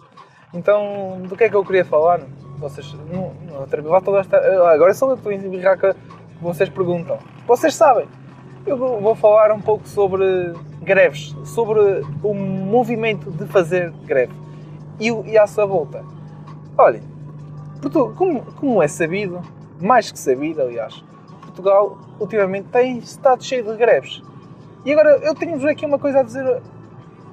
Então, 0.54 1.22
do 1.24 1.36
que 1.36 1.46
é 1.46 1.50
que 1.50 1.56
eu 1.56 1.66
queria 1.66 1.86
falar? 1.86 2.22
Vocês. 2.62 2.94
Não, 3.12 3.34
não, 3.48 3.62
outra 3.62 3.82
vez, 3.82 4.30
agora 4.72 4.94
só 4.94 5.10
eu 5.10 5.16
estou 5.16 5.32
a 5.32 5.36
embirrar 5.36 5.80
que 5.80 5.96
vocês 6.40 6.70
perguntam. 6.70 7.18
Vocês 7.48 7.74
sabem. 7.74 8.08
Eu 8.68 8.78
vou 8.78 9.16
falar 9.16 9.52
um 9.52 9.60
pouco 9.60 9.88
sobre 9.88 10.54
greves, 10.84 11.36
sobre 11.44 12.04
o 12.22 12.34
movimento 12.36 13.32
de 13.32 13.48
fazer 13.48 13.92
greve 14.06 14.34
e, 15.00 15.10
e 15.10 15.38
à 15.40 15.48
sua 15.48 15.66
volta. 15.66 16.06
Olhem, 16.78 17.02
como, 18.16 18.42
como 18.54 18.84
é 18.84 18.88
sabido, 18.88 19.42
mais 19.80 20.12
que 20.12 20.20
sabido, 20.20 20.62
aliás, 20.62 21.04
Portugal 21.42 21.98
ultimamente 22.20 22.68
tem 22.68 23.00
estado 23.00 23.44
cheio 23.44 23.64
de 23.64 23.76
greves. 23.76 24.22
E 24.86 24.92
agora 24.92 25.18
eu 25.24 25.34
tenho-vos 25.34 25.66
aqui 25.66 25.84
uma 25.84 25.98
coisa 25.98 26.20
a 26.20 26.24
dizer 26.24 26.62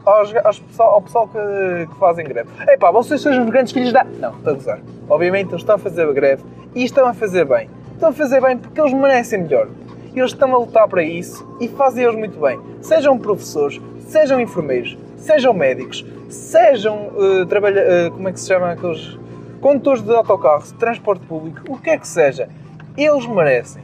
aos, 0.04 0.34
aos 0.36 0.58
pessoal, 0.58 0.94
ao 0.94 1.02
pessoal 1.02 1.28
que, 1.28 1.86
que 1.86 1.98
fazem 1.98 2.24
greve. 2.24 2.48
Epá, 2.68 2.90
vocês 2.90 3.20
são 3.20 3.32
os 3.32 3.50
grandes 3.50 3.72
filhos 3.72 3.92
da... 3.92 4.04
Não, 4.04 4.30
estou 4.30 4.52
a 4.52 4.54
gozar. 4.54 4.80
Obviamente 5.08 5.50
eles 5.50 5.62
estão 5.62 5.76
a 5.76 5.78
fazer 5.78 6.12
greve 6.12 6.44
e 6.74 6.84
estão 6.84 7.06
a 7.06 7.14
fazer 7.14 7.44
bem. 7.44 7.70
Estão 7.92 8.10
a 8.10 8.12
fazer 8.12 8.40
bem 8.40 8.56
porque 8.56 8.80
eles 8.80 8.92
merecem 8.92 9.42
melhor. 9.42 9.68
Eles 10.14 10.32
estão 10.32 10.54
a 10.54 10.58
lutar 10.58 10.88
para 10.88 11.02
isso 11.02 11.46
e 11.60 11.68
fazem 11.68 12.04
eles 12.04 12.16
muito 12.16 12.40
bem. 12.40 12.60
Sejam 12.80 13.18
professores, 13.18 13.80
sejam 14.00 14.40
enfermeiros, 14.40 14.96
sejam 15.16 15.52
médicos, 15.52 16.04
sejam 16.28 17.08
uh, 17.08 17.46
trabalha, 17.46 18.08
uh, 18.08 18.10
como 18.12 18.28
é 18.28 18.32
que 18.32 18.40
se 18.40 18.48
chama 18.48 18.72
aqueles 18.72 19.18
condutores 19.60 20.02
de 20.02 20.14
autocarros, 20.14 20.72
transporte 20.72 21.26
público, 21.26 21.60
o 21.68 21.78
que 21.78 21.90
é 21.90 21.98
que 21.98 22.06
seja, 22.06 22.48
eles 22.96 23.26
merecem. 23.26 23.82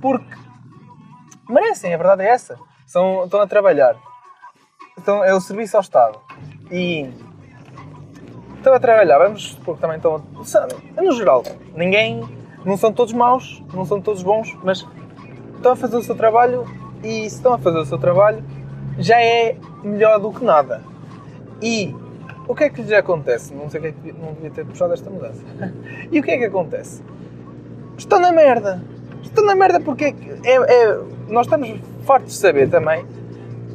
Porque 0.00 0.36
merecem, 1.48 1.92
a 1.94 1.96
verdade 1.96 2.22
é 2.22 2.28
essa. 2.28 2.56
São, 2.86 3.24
estão 3.24 3.40
a 3.40 3.46
trabalhar. 3.46 3.96
Então, 5.04 5.22
é 5.22 5.34
o 5.34 5.40
serviço 5.40 5.76
ao 5.76 5.82
Estado. 5.82 6.18
E 6.70 7.10
estão 8.56 8.72
a 8.72 8.80
trabalhar, 8.80 9.18
vamos 9.18 9.50
supor 9.50 9.74
que 9.74 9.82
também 9.82 9.98
estão 9.98 10.14
a, 10.16 11.02
no 11.02 11.12
geral, 11.12 11.42
ninguém, 11.76 12.26
não 12.64 12.74
são 12.78 12.90
todos 12.90 13.12
maus, 13.12 13.62
não 13.74 13.84
são 13.84 14.00
todos 14.00 14.22
bons, 14.22 14.56
mas 14.62 14.86
estão 15.56 15.72
a 15.72 15.76
fazer 15.76 15.98
o 15.98 16.02
seu 16.02 16.14
trabalho 16.14 16.64
e 17.02 17.28
se 17.28 17.36
estão 17.36 17.52
a 17.52 17.58
fazer 17.58 17.80
o 17.80 17.84
seu 17.84 17.98
trabalho 17.98 18.42
já 18.98 19.20
é 19.20 19.58
melhor 19.82 20.18
do 20.18 20.32
que 20.32 20.42
nada. 20.42 20.80
E 21.60 21.94
o 22.48 22.54
que 22.54 22.64
é 22.64 22.70
que 22.70 22.80
lhes 22.80 22.90
acontece? 22.92 23.52
Não 23.52 23.68
sei 23.68 23.80
o 23.80 23.82
que 23.82 23.88
é 23.88 23.92
que 23.92 24.12
não 24.18 24.32
devia 24.32 24.52
ter 24.52 24.64
puxado 24.64 24.94
esta 24.94 25.10
mudança. 25.10 25.42
e 26.10 26.18
o 26.18 26.22
que 26.22 26.30
é 26.30 26.38
que 26.38 26.44
acontece? 26.44 27.02
Estão 27.98 28.18
na 28.18 28.32
merda. 28.32 28.82
Estão 29.22 29.44
na 29.44 29.54
merda 29.54 29.80
porque 29.80 30.14
é, 30.44 30.54
é, 30.54 30.98
nós 31.28 31.44
estamos 31.44 31.78
fartos 32.06 32.32
de 32.32 32.38
saber 32.38 32.70
também 32.70 33.04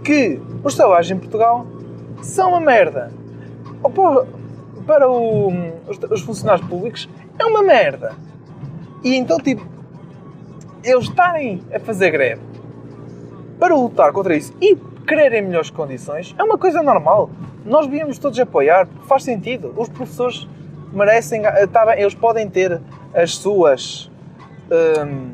que 0.03 0.39
os 0.63 0.75
salários 0.75 1.10
em 1.12 1.18
Portugal 1.18 1.65
são 2.22 2.50
uma 2.50 2.60
merda. 2.60 3.12
Para 4.86 5.10
o, 5.10 5.50
os, 5.88 5.98
os 6.12 6.22
funcionários 6.22 6.68
públicos 6.68 7.08
é 7.38 7.46
uma 7.46 7.62
merda. 7.63 8.13
E 9.03 9.15
então, 9.15 9.39
tipo, 9.39 9.65
eles 10.84 11.06
estarem 11.06 11.63
a 11.74 11.79
fazer 11.79 12.12
greve 12.12 12.41
para 13.60 13.75
lutar 13.75 14.12
contra 14.12 14.36
isso 14.36 14.53
e 14.62 14.75
quererem 15.08 15.41
melhores 15.41 15.70
condições 15.70 16.36
é 16.38 16.44
uma 16.44 16.58
coisa 16.58 16.82
normal. 16.82 17.29
Nós 17.65 17.86
devíamos 17.88 18.18
todos 18.18 18.39
apoiar, 18.39 18.88
porque 18.88 19.08
faz 19.08 19.24
sentido. 19.24 19.74
Os 19.75 19.89
professores 19.89 20.48
merecem, 20.94 21.41
tá 21.72 21.86
bem, 21.86 22.00
eles 22.00 22.15
podem 22.15 22.50
ter 22.50 22.79
as 23.13 23.36
suas. 23.36 24.10
Hum, 24.72 25.32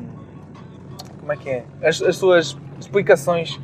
como 1.20 1.32
é 1.32 1.36
que 1.36 1.50
é? 1.50 1.64
As, 1.82 2.02
as 2.02 2.16
suas 2.16 2.56
explicações, 2.80 3.60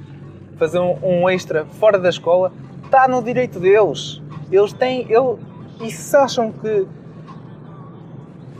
fazer 0.62 0.78
um, 0.78 0.96
um, 1.02 1.28
extra 1.28 1.64
fora 1.80 1.98
da 1.98 2.08
escola, 2.08 2.52
está 2.84 3.08
no 3.08 3.20
direito 3.20 3.58
deles. 3.58 4.22
Eles 4.50 4.72
têm. 4.72 5.00
Ele, 5.10 5.36
e 5.80 5.90
se 5.90 6.16
acham 6.16 6.52
que 6.52 6.86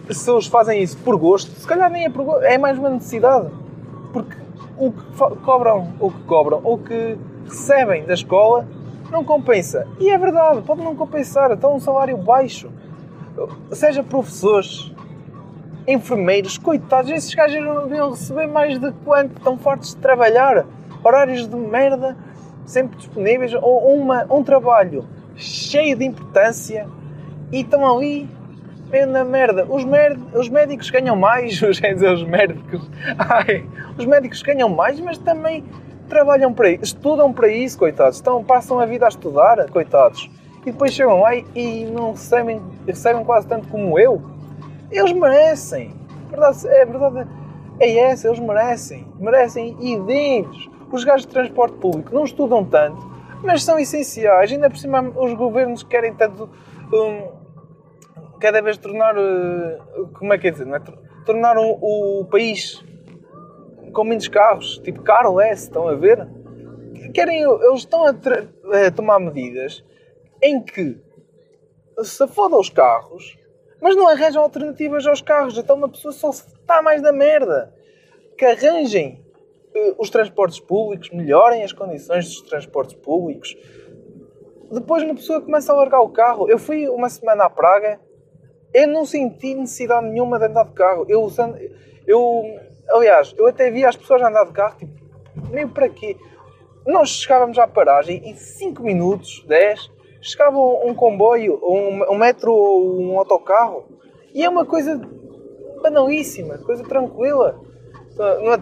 eles 0.09 0.47
fazem 0.49 0.83
isso 0.83 0.97
por 0.99 1.17
gosto, 1.17 1.53
se 1.53 1.67
calhar 1.67 1.89
nem 1.89 2.07
é 2.07 2.11
por 2.11 2.25
gosto, 2.25 2.43
é 2.43 2.59
mais 2.59 2.77
uma 2.77 2.91
necessidade. 2.91 3.49
Porque 4.13 4.37
o 4.77 4.91
que 4.91 5.37
cobram, 5.45 5.93
o 6.01 6.11
que 6.11 6.23
cobram, 6.25 6.61
ou 6.65 6.77
que 6.77 7.17
recebem 7.45 8.05
da 8.05 8.15
escola 8.15 8.67
não 9.09 9.23
compensa. 9.23 9.87
E 10.01 10.11
é 10.11 10.19
verdade, 10.19 10.63
pode 10.63 10.83
não 10.83 10.97
compensar. 10.97 11.53
Então, 11.53 11.77
um 11.77 11.81
salário 11.81 12.17
baixo. 12.17 12.69
Seja 13.71 14.03
professores, 14.03 14.93
enfermeiros, 15.87 16.59
coitados, 16.59 17.11
esses 17.13 17.33
gajos 17.33 17.63
não 17.63 17.87
deviam 17.87 18.11
receber 18.11 18.47
mais 18.47 18.79
de 18.79 18.91
quanto? 19.05 19.37
Estão 19.37 19.57
fortes 19.57 19.95
de 19.95 20.01
trabalhar. 20.01 20.67
Horários 21.05 21.47
de 21.47 21.57
merda, 21.57 22.17
sempre 22.65 22.97
disponíveis. 22.97 23.53
Ou 23.55 23.95
uma, 23.95 24.27
um 24.31 24.43
trabalho 24.43 25.07
cheio 25.37 25.97
de 25.97 26.05
importância 26.05 26.87
e 27.51 27.61
estão 27.61 27.85
ali 27.87 28.29
meio 28.91 29.07
na 29.07 29.25
merda. 29.25 29.67
Os, 29.69 29.85
mer 29.85 30.19
os 30.35 30.49
médicos 30.49 30.91
ganham 30.91 31.17
mais, 31.17 31.61
os, 31.63 31.81
os 31.81 32.25
médicos. 32.25 32.91
Ai, 33.19 33.67
os 33.99 34.05
médicos 34.05 34.43
ganham 34.43 34.69
mais, 34.69 35.01
mas 35.01 35.19
também 35.19 35.65
trabalham 36.09 36.53
para 36.53 36.69
isso, 36.69 36.85
estudam 36.85 37.33
para 37.33 37.49
isso, 37.49 37.79
coitados. 37.79 38.17
Estão, 38.17 38.45
passam 38.45 38.79
a 38.79 38.85
vida 38.85 39.07
a 39.07 39.09
estudar, 39.09 39.69
coitados. 39.71 40.31
E 40.63 40.71
depois 40.71 40.93
chegam 40.93 41.21
lá 41.21 41.35
e, 41.35 41.87
não 41.87 42.13
recebem, 42.13 42.61
recebem 42.87 43.25
quase 43.25 43.47
tanto 43.47 43.67
como 43.69 43.99
eu. 43.99 44.23
Eles 44.91 45.13
merecem. 45.13 45.93
Verdade, 46.29 46.69
é 46.69 46.85
verdade. 46.85 47.29
É 47.81 47.99
essa, 47.99 48.29
eles 48.29 48.39
merecem. 48.39 49.07
Merecem 49.19 49.77
e 49.81 49.99
deles. 50.01 50.69
Os 50.93 51.05
gajos 51.05 51.27
de 51.27 51.33
transporte 51.33 51.77
público 51.79 52.15
não 52.15 52.25
estudam 52.25 52.65
tanto, 52.65 53.01
mas 53.43 53.65
são 53.65 53.79
essenciais. 53.79 54.53
Ainda 54.53 54.69
por 54.69 54.79
cima, 54.79 55.01
os 55.01 55.33
governos 55.35 55.83
querem 55.83 56.15
tanto. 56.15 56.51
Um, 56.93 57.43
cada 58.39 58.61
vez 58.61 58.77
tornar. 58.77 59.17
Uh, 59.17 60.09
como 60.13 60.35
é 60.35 60.39
que 60.39 60.49
é 60.49 60.51
dizer? 60.51 60.67
Não 60.67 60.77
é? 60.77 60.81
Tornar 61.25 61.57
o, 61.57 62.21
o 62.21 62.25
país 62.27 62.85
com 63.93 64.05
menos 64.05 64.27
carros, 64.29 64.79
tipo 64.79 65.03
Carl 65.03 65.41
S, 65.41 65.65
estão 65.65 65.87
a 65.87 65.95
ver? 65.95 66.27
Querem, 67.15 67.43
eles 67.43 67.81
estão 67.81 68.05
a, 68.05 68.11
a 68.11 68.91
tomar 68.91 69.19
medidas 69.19 69.85
em 70.43 70.61
que 70.61 70.99
se 72.03 72.27
fodam 72.29 72.59
os 72.59 72.71
carros, 72.71 73.39
mas 73.81 73.95
não 73.95 74.09
arranjam 74.09 74.43
alternativas 74.43 75.07
aos 75.07 75.21
carros. 75.21 75.57
Então 75.57 75.77
uma 75.77 75.89
pessoa 75.89 76.13
só 76.13 76.31
está 76.31 76.83
mais 76.83 77.03
na 77.03 77.13
merda. 77.13 77.73
Que 78.37 78.47
arranjem 78.47 79.23
os 79.99 80.11
transportes 80.11 80.61
públicos, 80.61 81.11
melhorem 81.11 81.62
as 81.62 81.73
condições 81.73 82.26
dos 82.26 82.43
transportes 82.43 82.95
públicos. 82.95 83.57
Depois 84.71 85.02
uma 85.02 85.14
pessoa 85.14 85.41
começa 85.41 85.73
a 85.73 85.76
largar 85.76 86.00
o 86.00 86.09
carro. 86.09 86.49
Eu 86.49 86.59
fui 86.59 86.88
uma 86.88 87.09
semana 87.09 87.45
à 87.45 87.50
Praga, 87.50 88.00
eu 88.73 88.88
não 88.88 89.05
senti 89.05 89.55
necessidade 89.55 90.07
nenhuma 90.07 90.38
de 90.38 90.47
andar 90.47 90.64
de 90.64 90.73
carro. 90.73 91.05
Eu, 91.09 91.29
eu 92.07 92.45
Aliás, 92.93 93.35
eu 93.38 93.47
até 93.47 93.71
via 93.71 93.88
as 93.88 93.97
pessoas 93.97 94.23
andar 94.23 94.45
de 94.45 94.52
carro, 94.52 94.76
tipo, 94.76 94.93
meio 95.50 95.69
para 95.69 95.88
quê? 95.88 96.17
Nós 96.87 97.11
chegávamos 97.11 97.59
à 97.59 97.67
paragem 97.67 98.21
em 98.25 98.35
5 98.35 98.83
minutos, 98.83 99.45
10, 99.47 99.91
chegava 100.21 100.59
um 100.59 100.95
comboio, 100.95 101.59
um, 101.62 102.12
um 102.12 102.19
metro 102.19 102.52
ou 102.52 103.00
um 103.00 103.19
autocarro. 103.19 103.85
E 104.35 104.45
é 104.45 104.49
uma 104.49 104.67
coisa 104.67 105.00
banalíssima, 105.81 106.59
coisa 106.59 106.83
tranquila. 106.83 107.61
Não, 108.17 108.52
é, 108.52 108.59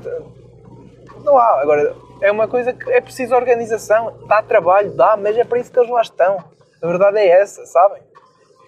não 1.24 1.38
há. 1.38 1.60
Agora, 1.60 1.96
é 2.20 2.30
uma 2.30 2.48
coisa 2.48 2.72
que 2.72 2.90
é 2.90 3.00
preciso 3.00 3.34
organização, 3.34 4.18
dá 4.26 4.42
trabalho, 4.42 4.94
dá, 4.94 5.16
mas 5.16 5.36
é 5.36 5.44
para 5.44 5.58
isso 5.58 5.72
que 5.72 5.78
eles 5.78 5.90
lá 5.90 6.02
estão. 6.02 6.38
A 6.82 6.86
verdade 6.86 7.18
é 7.18 7.28
essa, 7.28 7.64
sabem? 7.66 8.02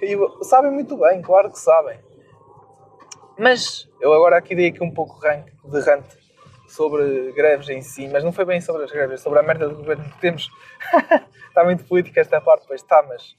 E 0.00 0.16
sabem 0.44 0.70
muito 0.70 0.96
bem, 0.96 1.22
claro 1.22 1.50
que 1.50 1.58
sabem. 1.58 1.98
Mas 3.38 3.88
eu 4.00 4.12
agora 4.12 4.36
aqui 4.36 4.54
dei 4.54 4.68
aqui 4.68 4.82
um 4.82 4.90
pouco 4.90 5.18
de 5.20 5.80
rant 5.80 6.04
sobre 6.68 7.32
greves 7.32 7.68
em 7.68 7.82
si, 7.82 8.08
mas 8.08 8.24
não 8.24 8.32
foi 8.32 8.44
bem 8.44 8.60
sobre 8.60 8.84
as 8.84 8.90
greves, 8.90 9.20
sobre 9.20 9.38
a 9.38 9.42
merda 9.42 9.68
do 9.68 9.76
governo 9.76 10.04
que 10.04 10.20
temos. 10.20 10.48
está 11.48 11.64
muito 11.64 11.84
política 11.84 12.20
esta 12.20 12.40
parte, 12.40 12.66
pois 12.66 12.80
está, 12.80 13.02
mas 13.02 13.36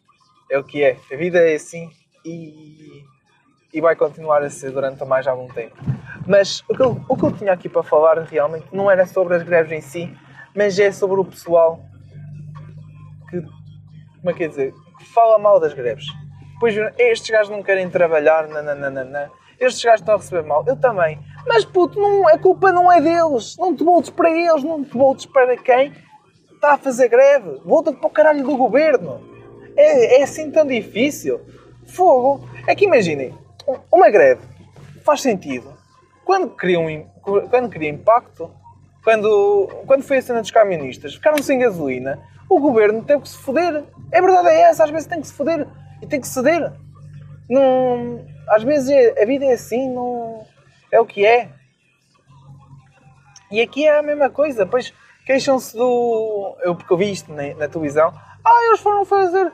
é 0.50 0.58
o 0.58 0.64
que 0.64 0.84
é. 0.84 0.98
A 1.12 1.16
vida 1.16 1.40
é 1.40 1.56
assim 1.56 1.90
e, 2.24 3.04
e 3.74 3.82
vai 3.82 3.96
continuar 3.96 4.44
a 4.44 4.50
ser 4.50 4.72
durante 4.72 5.04
mais 5.04 5.26
algum 5.28 5.48
tempo. 5.48 5.76
Mas 6.28 6.64
o 6.70 6.76
que, 6.76 6.82
eu, 6.82 7.02
o 7.10 7.18
que 7.18 7.26
eu 7.26 7.32
tinha 7.32 7.52
aqui 7.52 7.68
para 7.68 7.84
falar 7.84 8.20
realmente 8.20 8.68
não 8.72 8.90
era 8.90 9.06
sobre 9.06 9.36
as 9.36 9.44
greves 9.44 9.72
em 9.72 9.82
si, 9.82 10.16
mas 10.56 10.78
é 10.78 10.92
sobre 10.92 11.20
o 11.20 11.26
pessoal 11.26 11.82
que, 13.30 13.42
como 13.42 14.30
é 14.30 14.34
que 14.34 14.44
é 14.44 14.48
dizer, 14.48 14.74
que 15.00 15.06
fala 15.06 15.40
mal 15.40 15.60
das 15.60 15.74
greves. 15.74 16.06
Depois 16.54 16.76
estes 16.98 17.30
gajos 17.30 17.50
não 17.50 17.64
querem 17.64 17.90
trabalhar, 17.90 18.48
nananana. 18.48 19.30
Estes 19.60 19.84
gajos 19.84 20.02
estão 20.02 20.16
a 20.16 20.18
receber 20.18 20.44
mal. 20.44 20.64
Eu 20.66 20.78
também. 20.78 21.20
Mas 21.46 21.66
puto, 21.66 22.00
não, 22.00 22.28
a 22.28 22.38
culpa 22.38 22.72
não 22.72 22.92
é 22.92 23.02
deles. 23.02 23.58
Não 23.58 23.76
te 23.76 23.84
voltes 23.84 24.10
para 24.12 24.30
eles, 24.30 24.64
não 24.64 24.84
te 24.84 24.96
voltes 24.96 25.26
para 25.26 25.58
quem 25.58 25.92
está 26.54 26.74
a 26.74 26.78
fazer 26.78 27.10
greve. 27.10 27.60
Volta-te 27.66 27.98
para 27.98 28.08
o 28.08 28.12
caralho 28.12 28.44
do 28.44 28.56
governo. 28.56 29.22
É, 29.76 30.20
é 30.20 30.24
assim 30.24 30.52
tão 30.52 30.66
difícil. 30.66 31.42
Fogo. 31.86 32.48
É 32.66 32.74
que 32.74 32.86
imaginem, 32.86 33.34
uma 33.92 34.10
greve 34.10 34.42
faz 35.04 35.22
sentido 35.22 35.74
quando 36.24 36.50
cria, 36.50 36.80
um, 36.80 37.06
quando 37.50 37.70
cria 37.70 37.90
impacto, 37.90 38.50
quando, 39.04 39.68
quando 39.86 40.04
foi 40.04 40.18
a 40.18 40.22
cena 40.22 40.42
dos 40.42 40.52
camionistas, 40.52 41.16
ficaram 41.16 41.42
sem 41.44 41.60
gasolina, 41.60 42.20
o 42.50 42.60
governo 42.60 43.04
teve 43.04 43.22
que 43.24 43.30
se 43.30 43.38
foder. 43.38 43.84
A 44.14 44.22
verdade 44.22 44.48
é 44.50 44.62
essa, 44.62 44.84
às 44.84 44.90
vezes 44.90 45.08
tem 45.08 45.20
que 45.20 45.28
se 45.28 45.34
foder 45.34 45.68
e 46.02 46.08
tem 46.08 46.22
que 46.22 46.28
ceder. 46.28 46.72
Não, 47.50 48.26
às 48.50 48.64
vezes 48.64 48.90
é, 48.90 49.22
a 49.22 49.26
vida 49.26 49.46
é 49.46 49.54
assim, 49.54 49.90
não, 49.90 50.46
é 50.92 51.00
o 51.00 51.06
que 51.06 51.26
é. 51.26 51.50
E 53.52 53.62
aqui 53.62 53.86
é 53.86 54.00
a 54.00 54.02
mesma 54.02 54.30
coisa, 54.30 54.66
pois 54.66 54.94
queixam-se 55.26 55.76
do. 55.76 56.58
Eu, 56.64 56.76
porque 56.76 56.92
eu 56.92 56.98
vi 56.98 57.12
isto 57.12 57.32
na, 57.34 57.54
na 57.54 57.68
televisão. 57.68 58.14
Ah, 58.44 58.66
eles 58.68 58.80
foram 58.80 59.06
fazer 59.06 59.52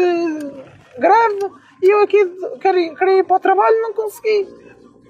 uh, 0.00 0.64
greve 0.98 1.58
e 1.82 1.90
eu 1.90 2.02
aqui 2.02 2.24
queria, 2.60 2.94
queria 2.94 3.18
ir 3.18 3.24
para 3.24 3.36
o 3.36 3.40
trabalho 3.40 3.80
não 3.80 3.94
consegui. 3.94 4.48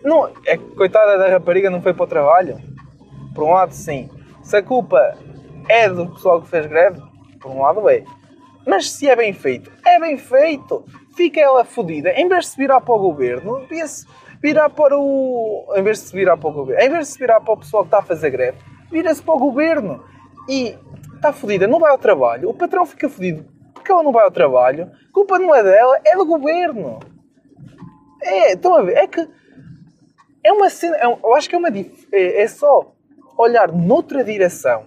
Não, 0.05 0.31
é 0.47 0.57
coitada 0.57 1.19
da 1.19 1.29
rapariga 1.29 1.71
não 1.71 1.81
foi 1.81 1.95
para 1.95 2.05
o 2.05 2.07
trabalho. 2.07 2.59
Por 3.35 3.45
um 3.45 3.53
lado, 3.53 3.73
sim. 3.73 4.09
Se 4.43 4.57
a 4.57 4.63
culpa 4.63 5.17
é 5.69 5.89
do 5.89 6.09
pessoal 6.11 6.43
que 6.43 6.49
fez 6.49 6.67
greve, 6.67 7.01
por 7.41 7.51
um 7.51 7.63
lado 7.63 7.89
é. 7.89 8.05
Mas 8.67 8.91
se 8.91 9.09
é 9.09 9.17
bem 9.17 9.33
feito, 9.33 9.71
é 9.87 9.99
bem 9.99 10.19
feito. 10.19 10.85
Fica 11.17 11.41
ela 11.41 11.65
fodida. 11.65 12.11
Em 12.13 12.29
vez 12.29 12.45
de 12.45 12.51
se 12.51 12.57
virar 12.59 12.81
para 12.81 12.95
o 12.95 12.99
governo, 12.99 13.61
devia-se 13.61 14.07
virar 14.43 14.69
para 14.69 14.97
o. 14.99 15.73
Em 15.75 15.83
vez 15.83 16.03
de 16.03 16.09
se 16.09 16.15
virar 16.15 16.37
para 16.37 16.51
o 16.51 16.53
governo, 16.53 16.83
em 16.83 16.91
vez 16.91 17.07
de 17.07 17.13
se 17.15 17.19
virar 17.19 17.41
para 17.41 17.55
o 17.55 17.57
pessoal 17.57 17.83
que 17.83 17.89
está 17.89 17.99
a 17.99 18.03
fazer 18.03 18.31
greve, 18.31 18.59
vira-se 18.91 19.23
para 19.23 19.35
o 19.35 19.39
governo. 19.39 20.05
E 20.49 20.77
está 21.15 21.33
fodida, 21.33 21.67
não 21.67 21.79
vai 21.79 21.91
ao 21.91 21.99
trabalho. 21.99 22.51
O 22.51 22.55
patrão 22.55 22.85
fica 22.87 23.09
fodido 23.09 23.58
porque 23.89 23.93
ela 23.93 24.03
não 24.03 24.13
vai 24.13 24.25
ao 24.25 24.31
trabalho. 24.31 24.91
Culpa 25.13 25.39
não 25.39 25.55
é 25.55 25.63
dela, 25.63 25.99
é 26.05 26.15
do 26.15 26.27
governo. 26.27 27.01
É, 28.21 28.53
estão 28.53 28.75
a 28.75 28.83
ver? 28.83 28.97
É 28.99 29.07
que 29.07 29.27
é 30.45 30.53
uma 30.53 30.69
cena. 30.69 30.97
É, 30.97 31.07
eu 31.07 31.35
acho 31.35 31.49
que 31.49 31.55
é 31.55 31.59
uma. 31.59 31.69
É, 31.69 32.43
é 32.43 32.49
só 32.49 32.93
olhar 33.39 33.73
noutra 33.73 34.23
direção 34.23 34.87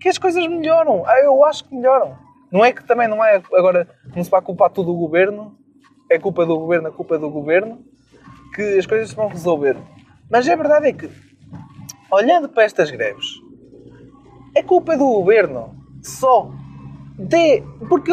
que 0.00 0.08
as 0.08 0.18
coisas 0.18 0.44
melhoram. 0.48 1.04
Ah, 1.06 1.20
eu 1.20 1.44
acho 1.44 1.64
que 1.64 1.74
melhoram. 1.74 2.18
Não 2.50 2.64
é 2.64 2.72
que 2.72 2.84
também 2.84 3.06
não 3.06 3.24
é 3.24 3.36
agora 3.52 3.88
não 4.14 4.24
se 4.24 4.30
vai 4.30 4.42
culpar 4.42 4.70
tudo 4.70 4.92
o 4.92 4.96
governo, 4.96 5.56
é 6.10 6.18
culpa 6.18 6.44
do 6.44 6.58
governo, 6.58 6.88
é 6.88 6.90
culpa 6.90 7.18
do 7.18 7.30
governo, 7.30 7.84
que 8.54 8.78
as 8.78 8.86
coisas 8.86 9.10
se 9.10 9.16
vão 9.16 9.28
resolver. 9.28 9.76
Mas 10.30 10.48
a 10.48 10.54
verdade 10.54 10.88
é 10.88 10.92
que, 10.92 11.10
olhando 12.10 12.48
para 12.48 12.64
estas 12.64 12.90
greves, 12.90 13.26
é 14.54 14.62
culpa 14.62 14.96
do 14.96 15.06
governo 15.06 15.76
só. 16.02 16.52
De, 17.18 17.62
porque 17.88 18.12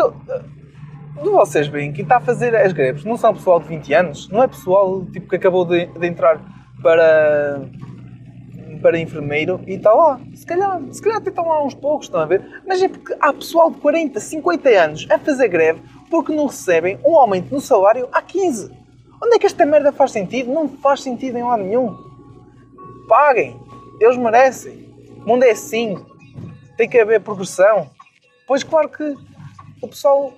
vocês 1.16 1.68
veem 1.68 1.92
que 1.92 2.02
está 2.02 2.18
a 2.18 2.20
fazer 2.22 2.56
as 2.56 2.72
greves 2.74 3.04
não 3.04 3.18
são 3.18 3.34
pessoal 3.34 3.60
de 3.60 3.68
20 3.68 3.94
anos, 3.94 4.30
não 4.30 4.44
é 4.44 4.48
pessoal 4.48 5.06
tipo, 5.06 5.28
que 5.28 5.36
acabou 5.36 5.66
de, 5.66 5.86
de 5.88 6.08
entrar 6.08 6.42
para, 6.82 7.62
para 8.82 9.00
enfermeiro 9.00 9.60
e 9.68 9.74
está 9.74 9.94
lá. 9.94 10.20
Se 10.34 10.46
calhar, 10.46 10.82
se 10.92 11.02
calhar 11.02 11.18
até 11.18 11.30
estão 11.30 11.48
lá 11.48 11.64
uns 11.64 11.74
poucos, 11.74 12.08
estão 12.08 12.22
a 12.22 12.26
ver? 12.26 12.62
Mas 12.68 12.82
é 12.82 12.88
porque 12.88 13.16
há 13.20 13.34
pessoal 13.34 13.72
de 13.72 13.78
40, 13.78 14.20
50 14.20 14.70
anos 14.70 15.08
a 15.10 15.18
fazer 15.20 15.48
greve 15.48 15.82
porque 16.10 16.34
não 16.34 16.48
recebem 16.48 17.00
um 17.06 17.16
aumento 17.16 17.54
no 17.54 17.62
salário 17.62 18.08
há 18.12 18.22
15. 18.22 18.72
Onde 19.24 19.36
é 19.36 19.40
que 19.40 19.46
esta 19.46 19.66
merda 19.66 19.92
faz 19.92 20.12
sentido? 20.12 20.52
Não 20.52 20.68
faz 20.68 21.02
sentido 21.02 21.38
em 21.38 21.44
lado 21.44 21.64
nenhum. 21.64 21.96
Paguem. 23.08 23.56
Eles 24.00 24.18
merecem. 24.18 24.90
O 25.24 25.28
mundo 25.28 25.44
é 25.44 25.52
assim. 25.52 25.98
Tem 26.76 26.90
que 26.90 27.00
haver 27.00 27.22
progressão. 27.22 27.90
Pois 28.52 28.66
claro 28.66 28.90
que 28.90 29.16
o 29.82 29.88
pessoal 29.88 30.34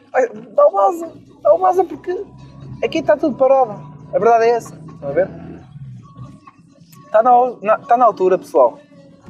dá 0.55 0.67
o 0.67 0.71
base. 0.71 1.05
Dá 1.41 1.51
o 1.51 1.57
base 1.57 1.83
porque 1.83 2.23
aqui 2.83 2.99
está 2.99 3.17
tudo 3.17 3.35
parado. 3.35 3.71
A 4.13 4.19
verdade 4.19 4.45
é 4.45 4.49
essa. 4.49 4.75
Estão 4.75 5.09
a 5.09 5.11
ver? 5.11 5.27
Está 7.07 7.23
na, 7.23 7.31
na, 7.59 7.75
está 7.81 7.97
na 7.97 8.05
altura, 8.05 8.37
pessoal, 8.37 8.77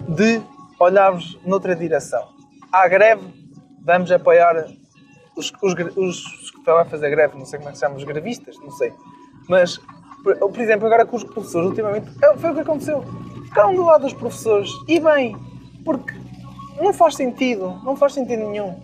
de 0.10 0.42
olharmos 0.78 1.40
noutra 1.46 1.78
direção. 1.78 2.28
Há 2.74 2.86
greve, 2.90 3.24
vamos 3.86 4.12
apoiar 4.12 4.66
os, 5.38 5.54
os, 5.62 5.74
os, 5.96 6.52
que 6.52 6.58
estão 6.58 6.78
a 6.78 6.84
fazer 6.84 7.10
greve, 7.10 7.38
não 7.38 7.46
sei 7.46 7.60
como 7.60 7.70
é 7.70 7.72
que 7.72 7.78
se 7.78 7.86
chama, 7.86 7.96
os 7.96 8.04
grevistas, 8.04 8.58
não 8.60 8.72
sei. 8.72 8.92
Mas, 9.48 9.80
por, 10.26 10.36
por 10.36 10.60
exemplo, 10.60 10.88
agora 10.88 11.06
com 11.06 11.16
os 11.16 11.24
professores, 11.24 11.70
ultimamente, 11.70 12.12
é, 12.22 12.36
foi 12.36 12.52
o 12.52 12.54
que 12.54 12.60
aconteceu. 12.60 13.02
Ficaram 13.46 13.74
do 13.76 13.86
lado 13.86 14.02
dos 14.02 14.14
professores, 14.14 14.70
e 14.90 15.00
bem, 15.00 15.38
porque 15.86 16.23
não 16.84 16.94
faz 16.94 17.16
sentido, 17.16 17.80
não 17.84 17.96
faz 17.96 18.14
sentido 18.14 18.50
nenhum 18.50 18.76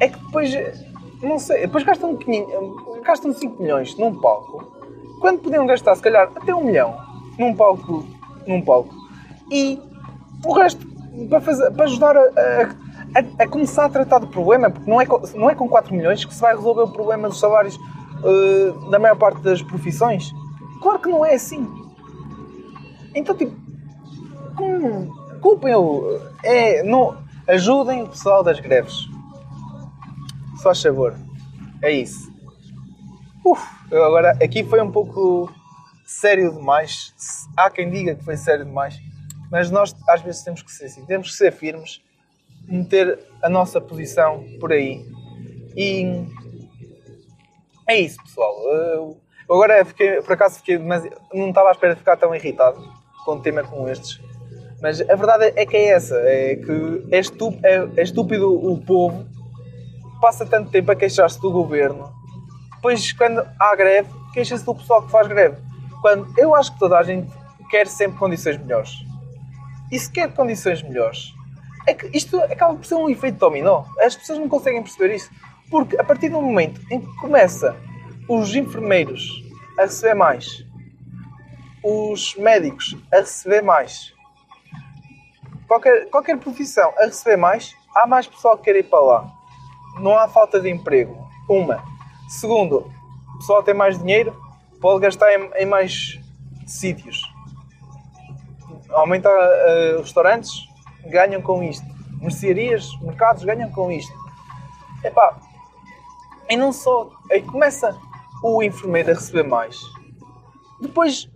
é 0.00 0.08
que 0.08 0.18
depois, 0.18 0.50
não 1.22 1.38
sei, 1.38 1.60
depois 1.60 1.84
gastam, 1.84 2.16
500, 2.16 3.02
gastam 3.02 3.32
5 3.32 3.62
milhões 3.62 3.96
num 3.96 4.18
palco, 4.18 4.72
quando 5.20 5.40
podiam 5.40 5.66
gastar, 5.66 5.94
se 5.94 6.02
calhar, 6.02 6.30
até 6.34 6.54
um 6.54 6.64
milhão 6.64 6.96
num 7.38 7.54
palco, 7.54 8.06
num 8.46 8.62
palco. 8.62 8.94
E 9.50 9.78
o 10.44 10.52
resto, 10.54 10.86
para, 11.28 11.40
fazer, 11.42 11.70
para 11.72 11.84
ajudar 11.84 12.16
a, 12.16 12.22
a, 12.22 13.44
a, 13.44 13.46
começar 13.46 13.84
a 13.84 13.88
tratar 13.90 14.18
do 14.18 14.28
problema, 14.28 14.70
porque 14.70 14.90
não 14.90 15.00
é, 15.00 15.06
não 15.34 15.50
é 15.50 15.54
com 15.54 15.68
4 15.68 15.94
milhões 15.94 16.24
que 16.24 16.34
se 16.34 16.40
vai 16.40 16.56
resolver 16.56 16.82
o 16.82 16.88
problema 16.88 17.28
dos 17.28 17.38
salários 17.38 17.76
uh, 17.76 18.90
da 18.90 18.98
maior 18.98 19.16
parte 19.16 19.42
das 19.42 19.60
profissões. 19.60 20.32
Claro 20.80 20.98
que 20.98 21.10
não 21.10 21.24
é 21.26 21.34
assim. 21.34 21.68
Então, 23.14 23.36
tipo, 23.36 23.54
hum, 24.58 25.10
culpem 25.40 25.74
o. 25.74 26.20
É, 26.42 26.82
não, 26.82 27.22
ajudem 27.48 28.02
o 28.02 28.08
pessoal 28.08 28.42
das 28.42 28.60
greves. 28.60 28.94
Se 30.56 30.62
faz 30.62 30.82
favor. 30.82 31.16
É 31.82 31.90
isso. 31.90 32.30
Uf, 33.44 33.62
agora 33.86 34.32
aqui 34.42 34.62
foi 34.62 34.80
um 34.80 34.90
pouco 34.90 35.50
sério 36.04 36.52
demais. 36.52 37.14
Há 37.56 37.70
quem 37.70 37.90
diga 37.90 38.14
que 38.14 38.24
foi 38.24 38.36
sério 38.36 38.64
demais. 38.64 39.00
Mas 39.50 39.70
nós 39.70 39.94
às 40.08 40.20
vezes 40.20 40.42
temos 40.42 40.62
que 40.62 40.70
ser 40.70 40.86
assim. 40.86 41.04
Temos 41.06 41.30
que 41.30 41.36
ser 41.36 41.52
firmes. 41.52 42.02
Meter 42.68 43.18
a 43.42 43.48
nossa 43.48 43.80
posição 43.80 44.44
por 44.60 44.72
aí. 44.72 45.04
E 45.76 46.26
é 47.88 47.98
isso, 47.98 48.22
pessoal. 48.22 48.54
Eu 48.62 49.18
agora 49.48 49.84
fiquei, 49.84 50.20
por 50.22 50.34
acaso 50.34 50.58
fiquei, 50.58 50.78
mas 50.78 51.02
não 51.32 51.48
estava 51.48 51.70
à 51.70 51.72
espera 51.72 51.94
de 51.94 51.98
ficar 51.98 52.16
tão 52.16 52.34
irritado 52.34 52.80
com 53.24 53.34
um 53.34 53.40
tema 53.40 53.64
como 53.64 53.88
estes. 53.88 54.20
Mas 54.80 55.00
a 55.00 55.14
verdade 55.14 55.52
é 55.56 55.66
que 55.66 55.76
é 55.76 55.90
essa, 55.90 56.16
é 56.16 56.56
que 56.56 57.06
é 57.10 57.18
estúpido, 57.18 57.66
é, 57.66 57.88
é 57.96 58.02
estúpido 58.02 58.52
o 58.52 58.78
povo 58.78 59.26
passa 60.20 60.44
tanto 60.44 60.70
tempo 60.70 60.90
a 60.92 60.94
queixar-se 60.94 61.40
do 61.40 61.50
governo, 61.50 62.12
depois 62.74 63.12
quando 63.12 63.46
há 63.58 63.76
greve, 63.76 64.08
queixa-se 64.32 64.64
do 64.64 64.74
pessoal 64.74 65.02
que 65.02 65.10
faz 65.10 65.26
greve. 65.26 65.56
Quando 66.00 66.32
eu 66.38 66.54
acho 66.54 66.72
que 66.72 66.78
toda 66.78 66.98
a 66.98 67.02
gente 67.02 67.30
quer 67.70 67.86
sempre 67.86 68.18
condições 68.18 68.56
melhores. 68.58 69.04
E 69.92 69.98
se 69.98 70.10
quer 70.10 70.32
condições 70.32 70.82
melhores, 70.82 71.34
é 71.86 71.92
que 71.92 72.08
isto 72.16 72.40
acaba 72.40 72.74
por 72.74 72.84
ser 72.84 72.94
um 72.94 73.08
efeito 73.08 73.38
dominó. 73.38 73.84
As 73.98 74.16
pessoas 74.16 74.38
não 74.38 74.48
conseguem 74.48 74.82
perceber 74.82 75.14
isso. 75.14 75.30
Porque 75.70 75.98
a 76.00 76.04
partir 76.04 76.28
do 76.30 76.40
momento 76.40 76.80
em 76.90 77.00
que 77.00 77.16
começa 77.16 77.76
os 78.28 78.54
enfermeiros 78.54 79.44
a 79.78 79.82
receber 79.82 80.14
mais, 80.14 80.64
os 81.84 82.34
médicos 82.36 82.96
a 83.12 83.18
receber 83.18 83.62
mais, 83.62 84.12
qualquer, 85.70 86.10
qualquer 86.10 86.36
profissão 86.36 86.92
a 86.98 87.04
receber 87.04 87.36
mais, 87.36 87.76
há 87.94 88.04
mais 88.04 88.26
pessoal 88.26 88.58
que 88.58 88.64
quer 88.64 88.74
ir 88.74 88.90
para 88.90 89.00
lá 89.00 89.40
não 89.98 90.16
há 90.16 90.28
falta 90.28 90.60
de 90.60 90.70
emprego. 90.70 91.16
Uma. 91.48 91.82
Segundo, 92.28 92.90
o 93.34 93.38
pessoal 93.38 93.62
tem 93.62 93.74
mais 93.74 93.98
dinheiro, 93.98 94.34
pode 94.80 95.00
gastar 95.00 95.32
em, 95.32 95.50
em 95.56 95.66
mais 95.66 96.20
sítios. 96.66 97.20
Aumenta 98.90 99.28
uh, 99.28 100.00
restaurantes, 100.00 100.52
ganham 101.06 101.42
com 101.42 101.62
isto. 101.62 101.86
Mercearias, 102.20 102.88
mercados 103.00 103.44
ganham 103.44 103.70
com 103.70 103.90
isto. 103.90 104.12
Epá, 105.02 105.38
e 106.48 106.56
não 106.56 106.72
só. 106.72 107.10
Aí 107.30 107.42
começa 107.42 107.96
o 108.42 108.62
enfermeiro 108.62 109.10
a 109.10 109.14
receber 109.14 109.44
mais. 109.44 109.78
Depois 110.80 111.28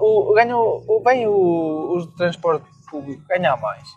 o, 0.00 0.32
ganha 0.34 0.56
o, 0.56 1.02
vem 1.04 1.26
o, 1.26 1.96
o 1.96 2.06
transporte 2.16 2.64
público 2.90 3.22
ganhar 3.28 3.56
mais. 3.56 3.88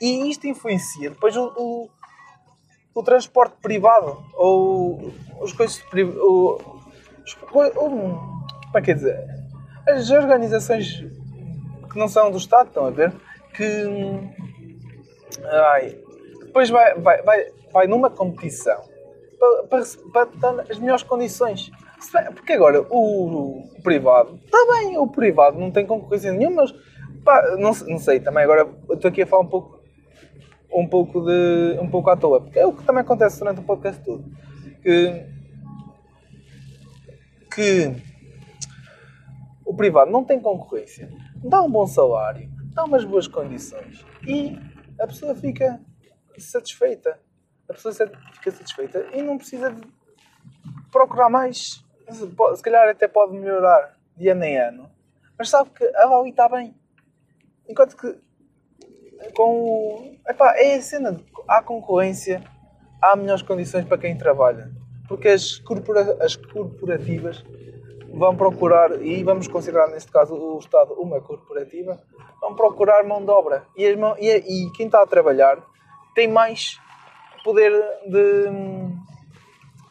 E 0.00 0.30
isto 0.30 0.46
influencia 0.46 1.10
depois 1.10 1.36
o, 1.36 1.52
o 1.56 1.90
o 2.94 3.02
transporte 3.02 3.56
privado 3.62 4.22
ou 4.34 5.12
as 5.42 5.52
coisas 5.52 5.82
ou, 6.18 6.58
como 7.44 7.64
é 8.74 8.80
que 8.82 8.90
é 8.90 8.94
dizer 8.94 9.18
as 9.88 10.10
organizações 10.10 11.04
que 11.90 11.98
não 11.98 12.08
são 12.08 12.30
do 12.30 12.38
Estado 12.38 12.68
estão 12.68 12.86
a 12.86 12.90
ver 12.90 13.12
que 13.54 13.64
ai, 15.72 15.98
depois 16.44 16.68
vai, 16.70 16.94
vai, 16.94 17.22
vai, 17.22 17.46
vai 17.72 17.86
numa 17.86 18.10
competição 18.10 18.80
para, 19.38 19.84
para, 20.12 20.26
para 20.26 20.62
as 20.70 20.78
melhores 20.78 21.02
condições. 21.02 21.70
Porque 22.34 22.52
agora 22.52 22.82
o, 22.90 23.62
o 23.76 23.82
privado, 23.82 24.38
está 24.44 24.58
bem, 24.72 24.98
o 24.98 25.06
privado 25.06 25.58
não 25.58 25.70
tem 25.70 25.86
concorrência 25.86 26.32
nenhuma, 26.32 26.62
mas 26.62 26.74
pá, 27.24 27.56
não, 27.56 27.72
não 27.72 27.98
sei, 27.98 28.20
também 28.20 28.44
agora 28.44 28.68
estou 28.90 29.08
aqui 29.08 29.22
a 29.22 29.26
falar 29.26 29.42
um 29.42 29.48
pouco 29.48 29.80
um 30.72 30.86
pouco 30.86 31.20
de 31.20 31.78
um 31.80 31.90
pouco 31.90 32.10
à 32.10 32.16
toa, 32.16 32.40
porque 32.40 32.58
é 32.58 32.66
o 32.66 32.72
que 32.72 32.84
também 32.84 33.02
acontece 33.02 33.38
durante 33.38 33.60
o 33.60 33.64
podcast 33.64 34.02
todo. 34.04 34.24
Que, 34.82 35.26
que 37.52 37.96
o 39.64 39.74
privado 39.74 40.10
não 40.10 40.24
tem 40.24 40.40
concorrência, 40.40 41.10
dá 41.36 41.60
um 41.62 41.70
bom 41.70 41.86
salário, 41.86 42.48
dá 42.72 42.84
umas 42.84 43.04
boas 43.04 43.26
condições 43.26 44.04
e 44.26 44.56
a 44.98 45.06
pessoa 45.06 45.34
fica 45.34 45.80
satisfeita. 46.38 47.18
A 47.68 47.72
pessoa 47.72 47.94
fica 48.34 48.50
satisfeita 48.50 49.06
e 49.12 49.22
não 49.22 49.36
precisa 49.36 49.70
de 49.70 49.82
procurar 50.90 51.28
mais. 51.28 51.84
Se 52.08 52.62
calhar 52.62 52.88
até 52.88 53.06
pode 53.06 53.32
melhorar 53.32 53.96
de 54.16 54.28
ano 54.28 54.44
em 54.44 54.58
ano. 54.58 54.90
Mas 55.38 55.48
sabe 55.48 55.70
que 55.70 55.84
a 55.84 56.06
Huawei 56.06 56.30
está 56.30 56.48
bem. 56.48 56.74
Enquanto 57.70 57.96
que 57.96 58.18
com. 59.32 60.16
Epá, 60.28 60.54
é 60.56 60.74
a 60.74 60.82
cena. 60.82 61.20
Há 61.46 61.62
concorrência, 61.62 62.42
há 63.00 63.14
melhores 63.14 63.42
condições 63.42 63.84
para 63.84 63.96
quem 63.96 64.18
trabalha. 64.18 64.72
Porque 65.06 65.28
as, 65.28 65.58
corpora, 65.58 66.16
as 66.20 66.34
corporativas 66.34 67.44
vão 68.12 68.36
procurar, 68.36 69.00
e 69.00 69.22
vamos 69.22 69.46
considerar 69.46 69.86
neste 69.88 70.10
caso 70.10 70.34
o 70.34 70.58
Estado 70.58 70.94
uma 70.94 71.20
corporativa, 71.20 72.00
vão 72.40 72.56
procurar 72.56 73.04
mão 73.04 73.24
de 73.24 73.30
obra. 73.30 73.64
E, 73.76 73.86
as 73.86 73.96
mão, 73.96 74.16
e, 74.18 74.28
e 74.28 74.72
quem 74.72 74.86
está 74.86 75.00
a 75.02 75.06
trabalhar 75.06 75.58
tem 76.12 76.26
mais 76.26 76.76
poder 77.44 77.72
de. 78.08 78.46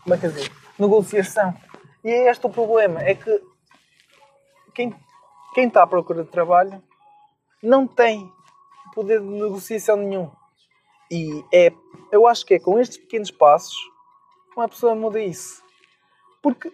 Como 0.03 0.15
é 0.15 0.17
que 0.17 0.25
é 0.25 0.29
dizer? 0.29 0.51
Negociação. 0.77 1.53
E 2.03 2.09
é 2.09 2.29
este 2.29 2.45
o 2.45 2.49
problema: 2.49 3.01
é 3.01 3.15
que 3.15 3.41
quem, 4.75 4.93
quem 5.53 5.67
está 5.67 5.83
à 5.83 5.87
procura 5.87 6.25
de 6.25 6.29
trabalho 6.29 6.83
não 7.61 7.87
tem 7.87 8.31
poder 8.93 9.19
de 9.19 9.25
negociação 9.25 9.97
nenhum. 9.97 10.31
E 11.11 11.43
é, 11.53 11.71
eu 12.11 12.27
acho 12.27 12.45
que 12.45 12.55
é 12.55 12.59
com 12.59 12.79
estes 12.79 12.97
pequenos 12.97 13.31
passos 13.31 13.75
uma 14.55 14.67
pessoa 14.67 14.93
muda 14.93 15.19
isso. 15.19 15.63
Porque 16.41 16.71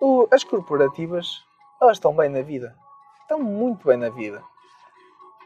o, 0.00 0.28
as 0.30 0.44
corporativas, 0.44 1.42
elas 1.80 1.96
estão 1.96 2.14
bem 2.14 2.28
na 2.28 2.42
vida. 2.42 2.76
Estão 3.22 3.40
muito 3.40 3.86
bem 3.86 3.96
na 3.96 4.08
vida. 4.10 4.42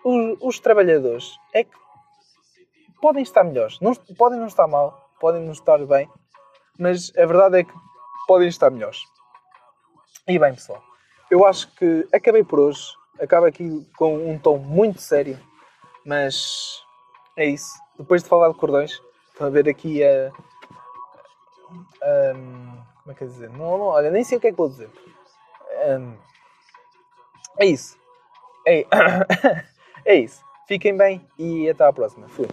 Os, 0.04 0.36
os 0.40 0.60
trabalhadores 0.60 1.38
é 1.52 1.64
que 1.64 1.76
podem 3.00 3.22
estar 3.22 3.44
melhores. 3.44 3.80
Não, 3.80 3.94
podem 3.94 4.38
não 4.38 4.46
estar 4.46 4.66
mal, 4.66 5.10
podem 5.18 5.42
não 5.42 5.52
estar 5.52 5.78
bem, 5.86 6.08
mas 6.78 7.12
a 7.16 7.26
verdade 7.26 7.60
é 7.60 7.64
que 7.64 7.72
podem 8.26 8.48
estar 8.48 8.70
melhores. 8.70 9.02
E 10.28 10.38
bem, 10.38 10.54
pessoal, 10.54 10.82
eu 11.30 11.46
acho 11.46 11.72
que 11.74 12.06
acabei 12.12 12.44
por 12.44 12.60
hoje. 12.60 13.01
Acaba 13.20 13.48
aqui 13.48 13.86
com 13.96 14.30
um 14.30 14.38
tom 14.38 14.58
muito 14.58 15.00
sério 15.00 15.38
mas 16.04 16.82
é 17.36 17.46
isso. 17.46 17.80
Depois 17.98 18.22
de 18.22 18.28
falar 18.28 18.48
de 18.48 18.58
cordões, 18.58 19.00
estão 19.32 19.46
a 19.46 19.50
ver 19.50 19.68
aqui 19.68 20.02
a. 20.04 20.32
Um, 22.34 22.82
como 23.02 23.12
é 23.12 23.14
que 23.14 23.24
é 23.24 23.26
dizer? 23.26 23.50
Não, 23.50 23.78
não, 23.78 23.86
olha, 23.86 24.10
nem 24.10 24.24
sei 24.24 24.38
o 24.38 24.40
que 24.40 24.48
é 24.48 24.50
que 24.50 24.56
vou 24.56 24.68
dizer. 24.68 24.90
Um, 25.88 26.16
é 27.58 27.66
isso. 27.66 27.98
É, 28.66 28.86
é 30.04 30.14
isso. 30.16 30.44
Fiquem 30.66 30.96
bem 30.96 31.26
e 31.38 31.68
até 31.68 31.84
à 31.84 31.92
próxima. 31.92 32.28
Fui. 32.28 32.48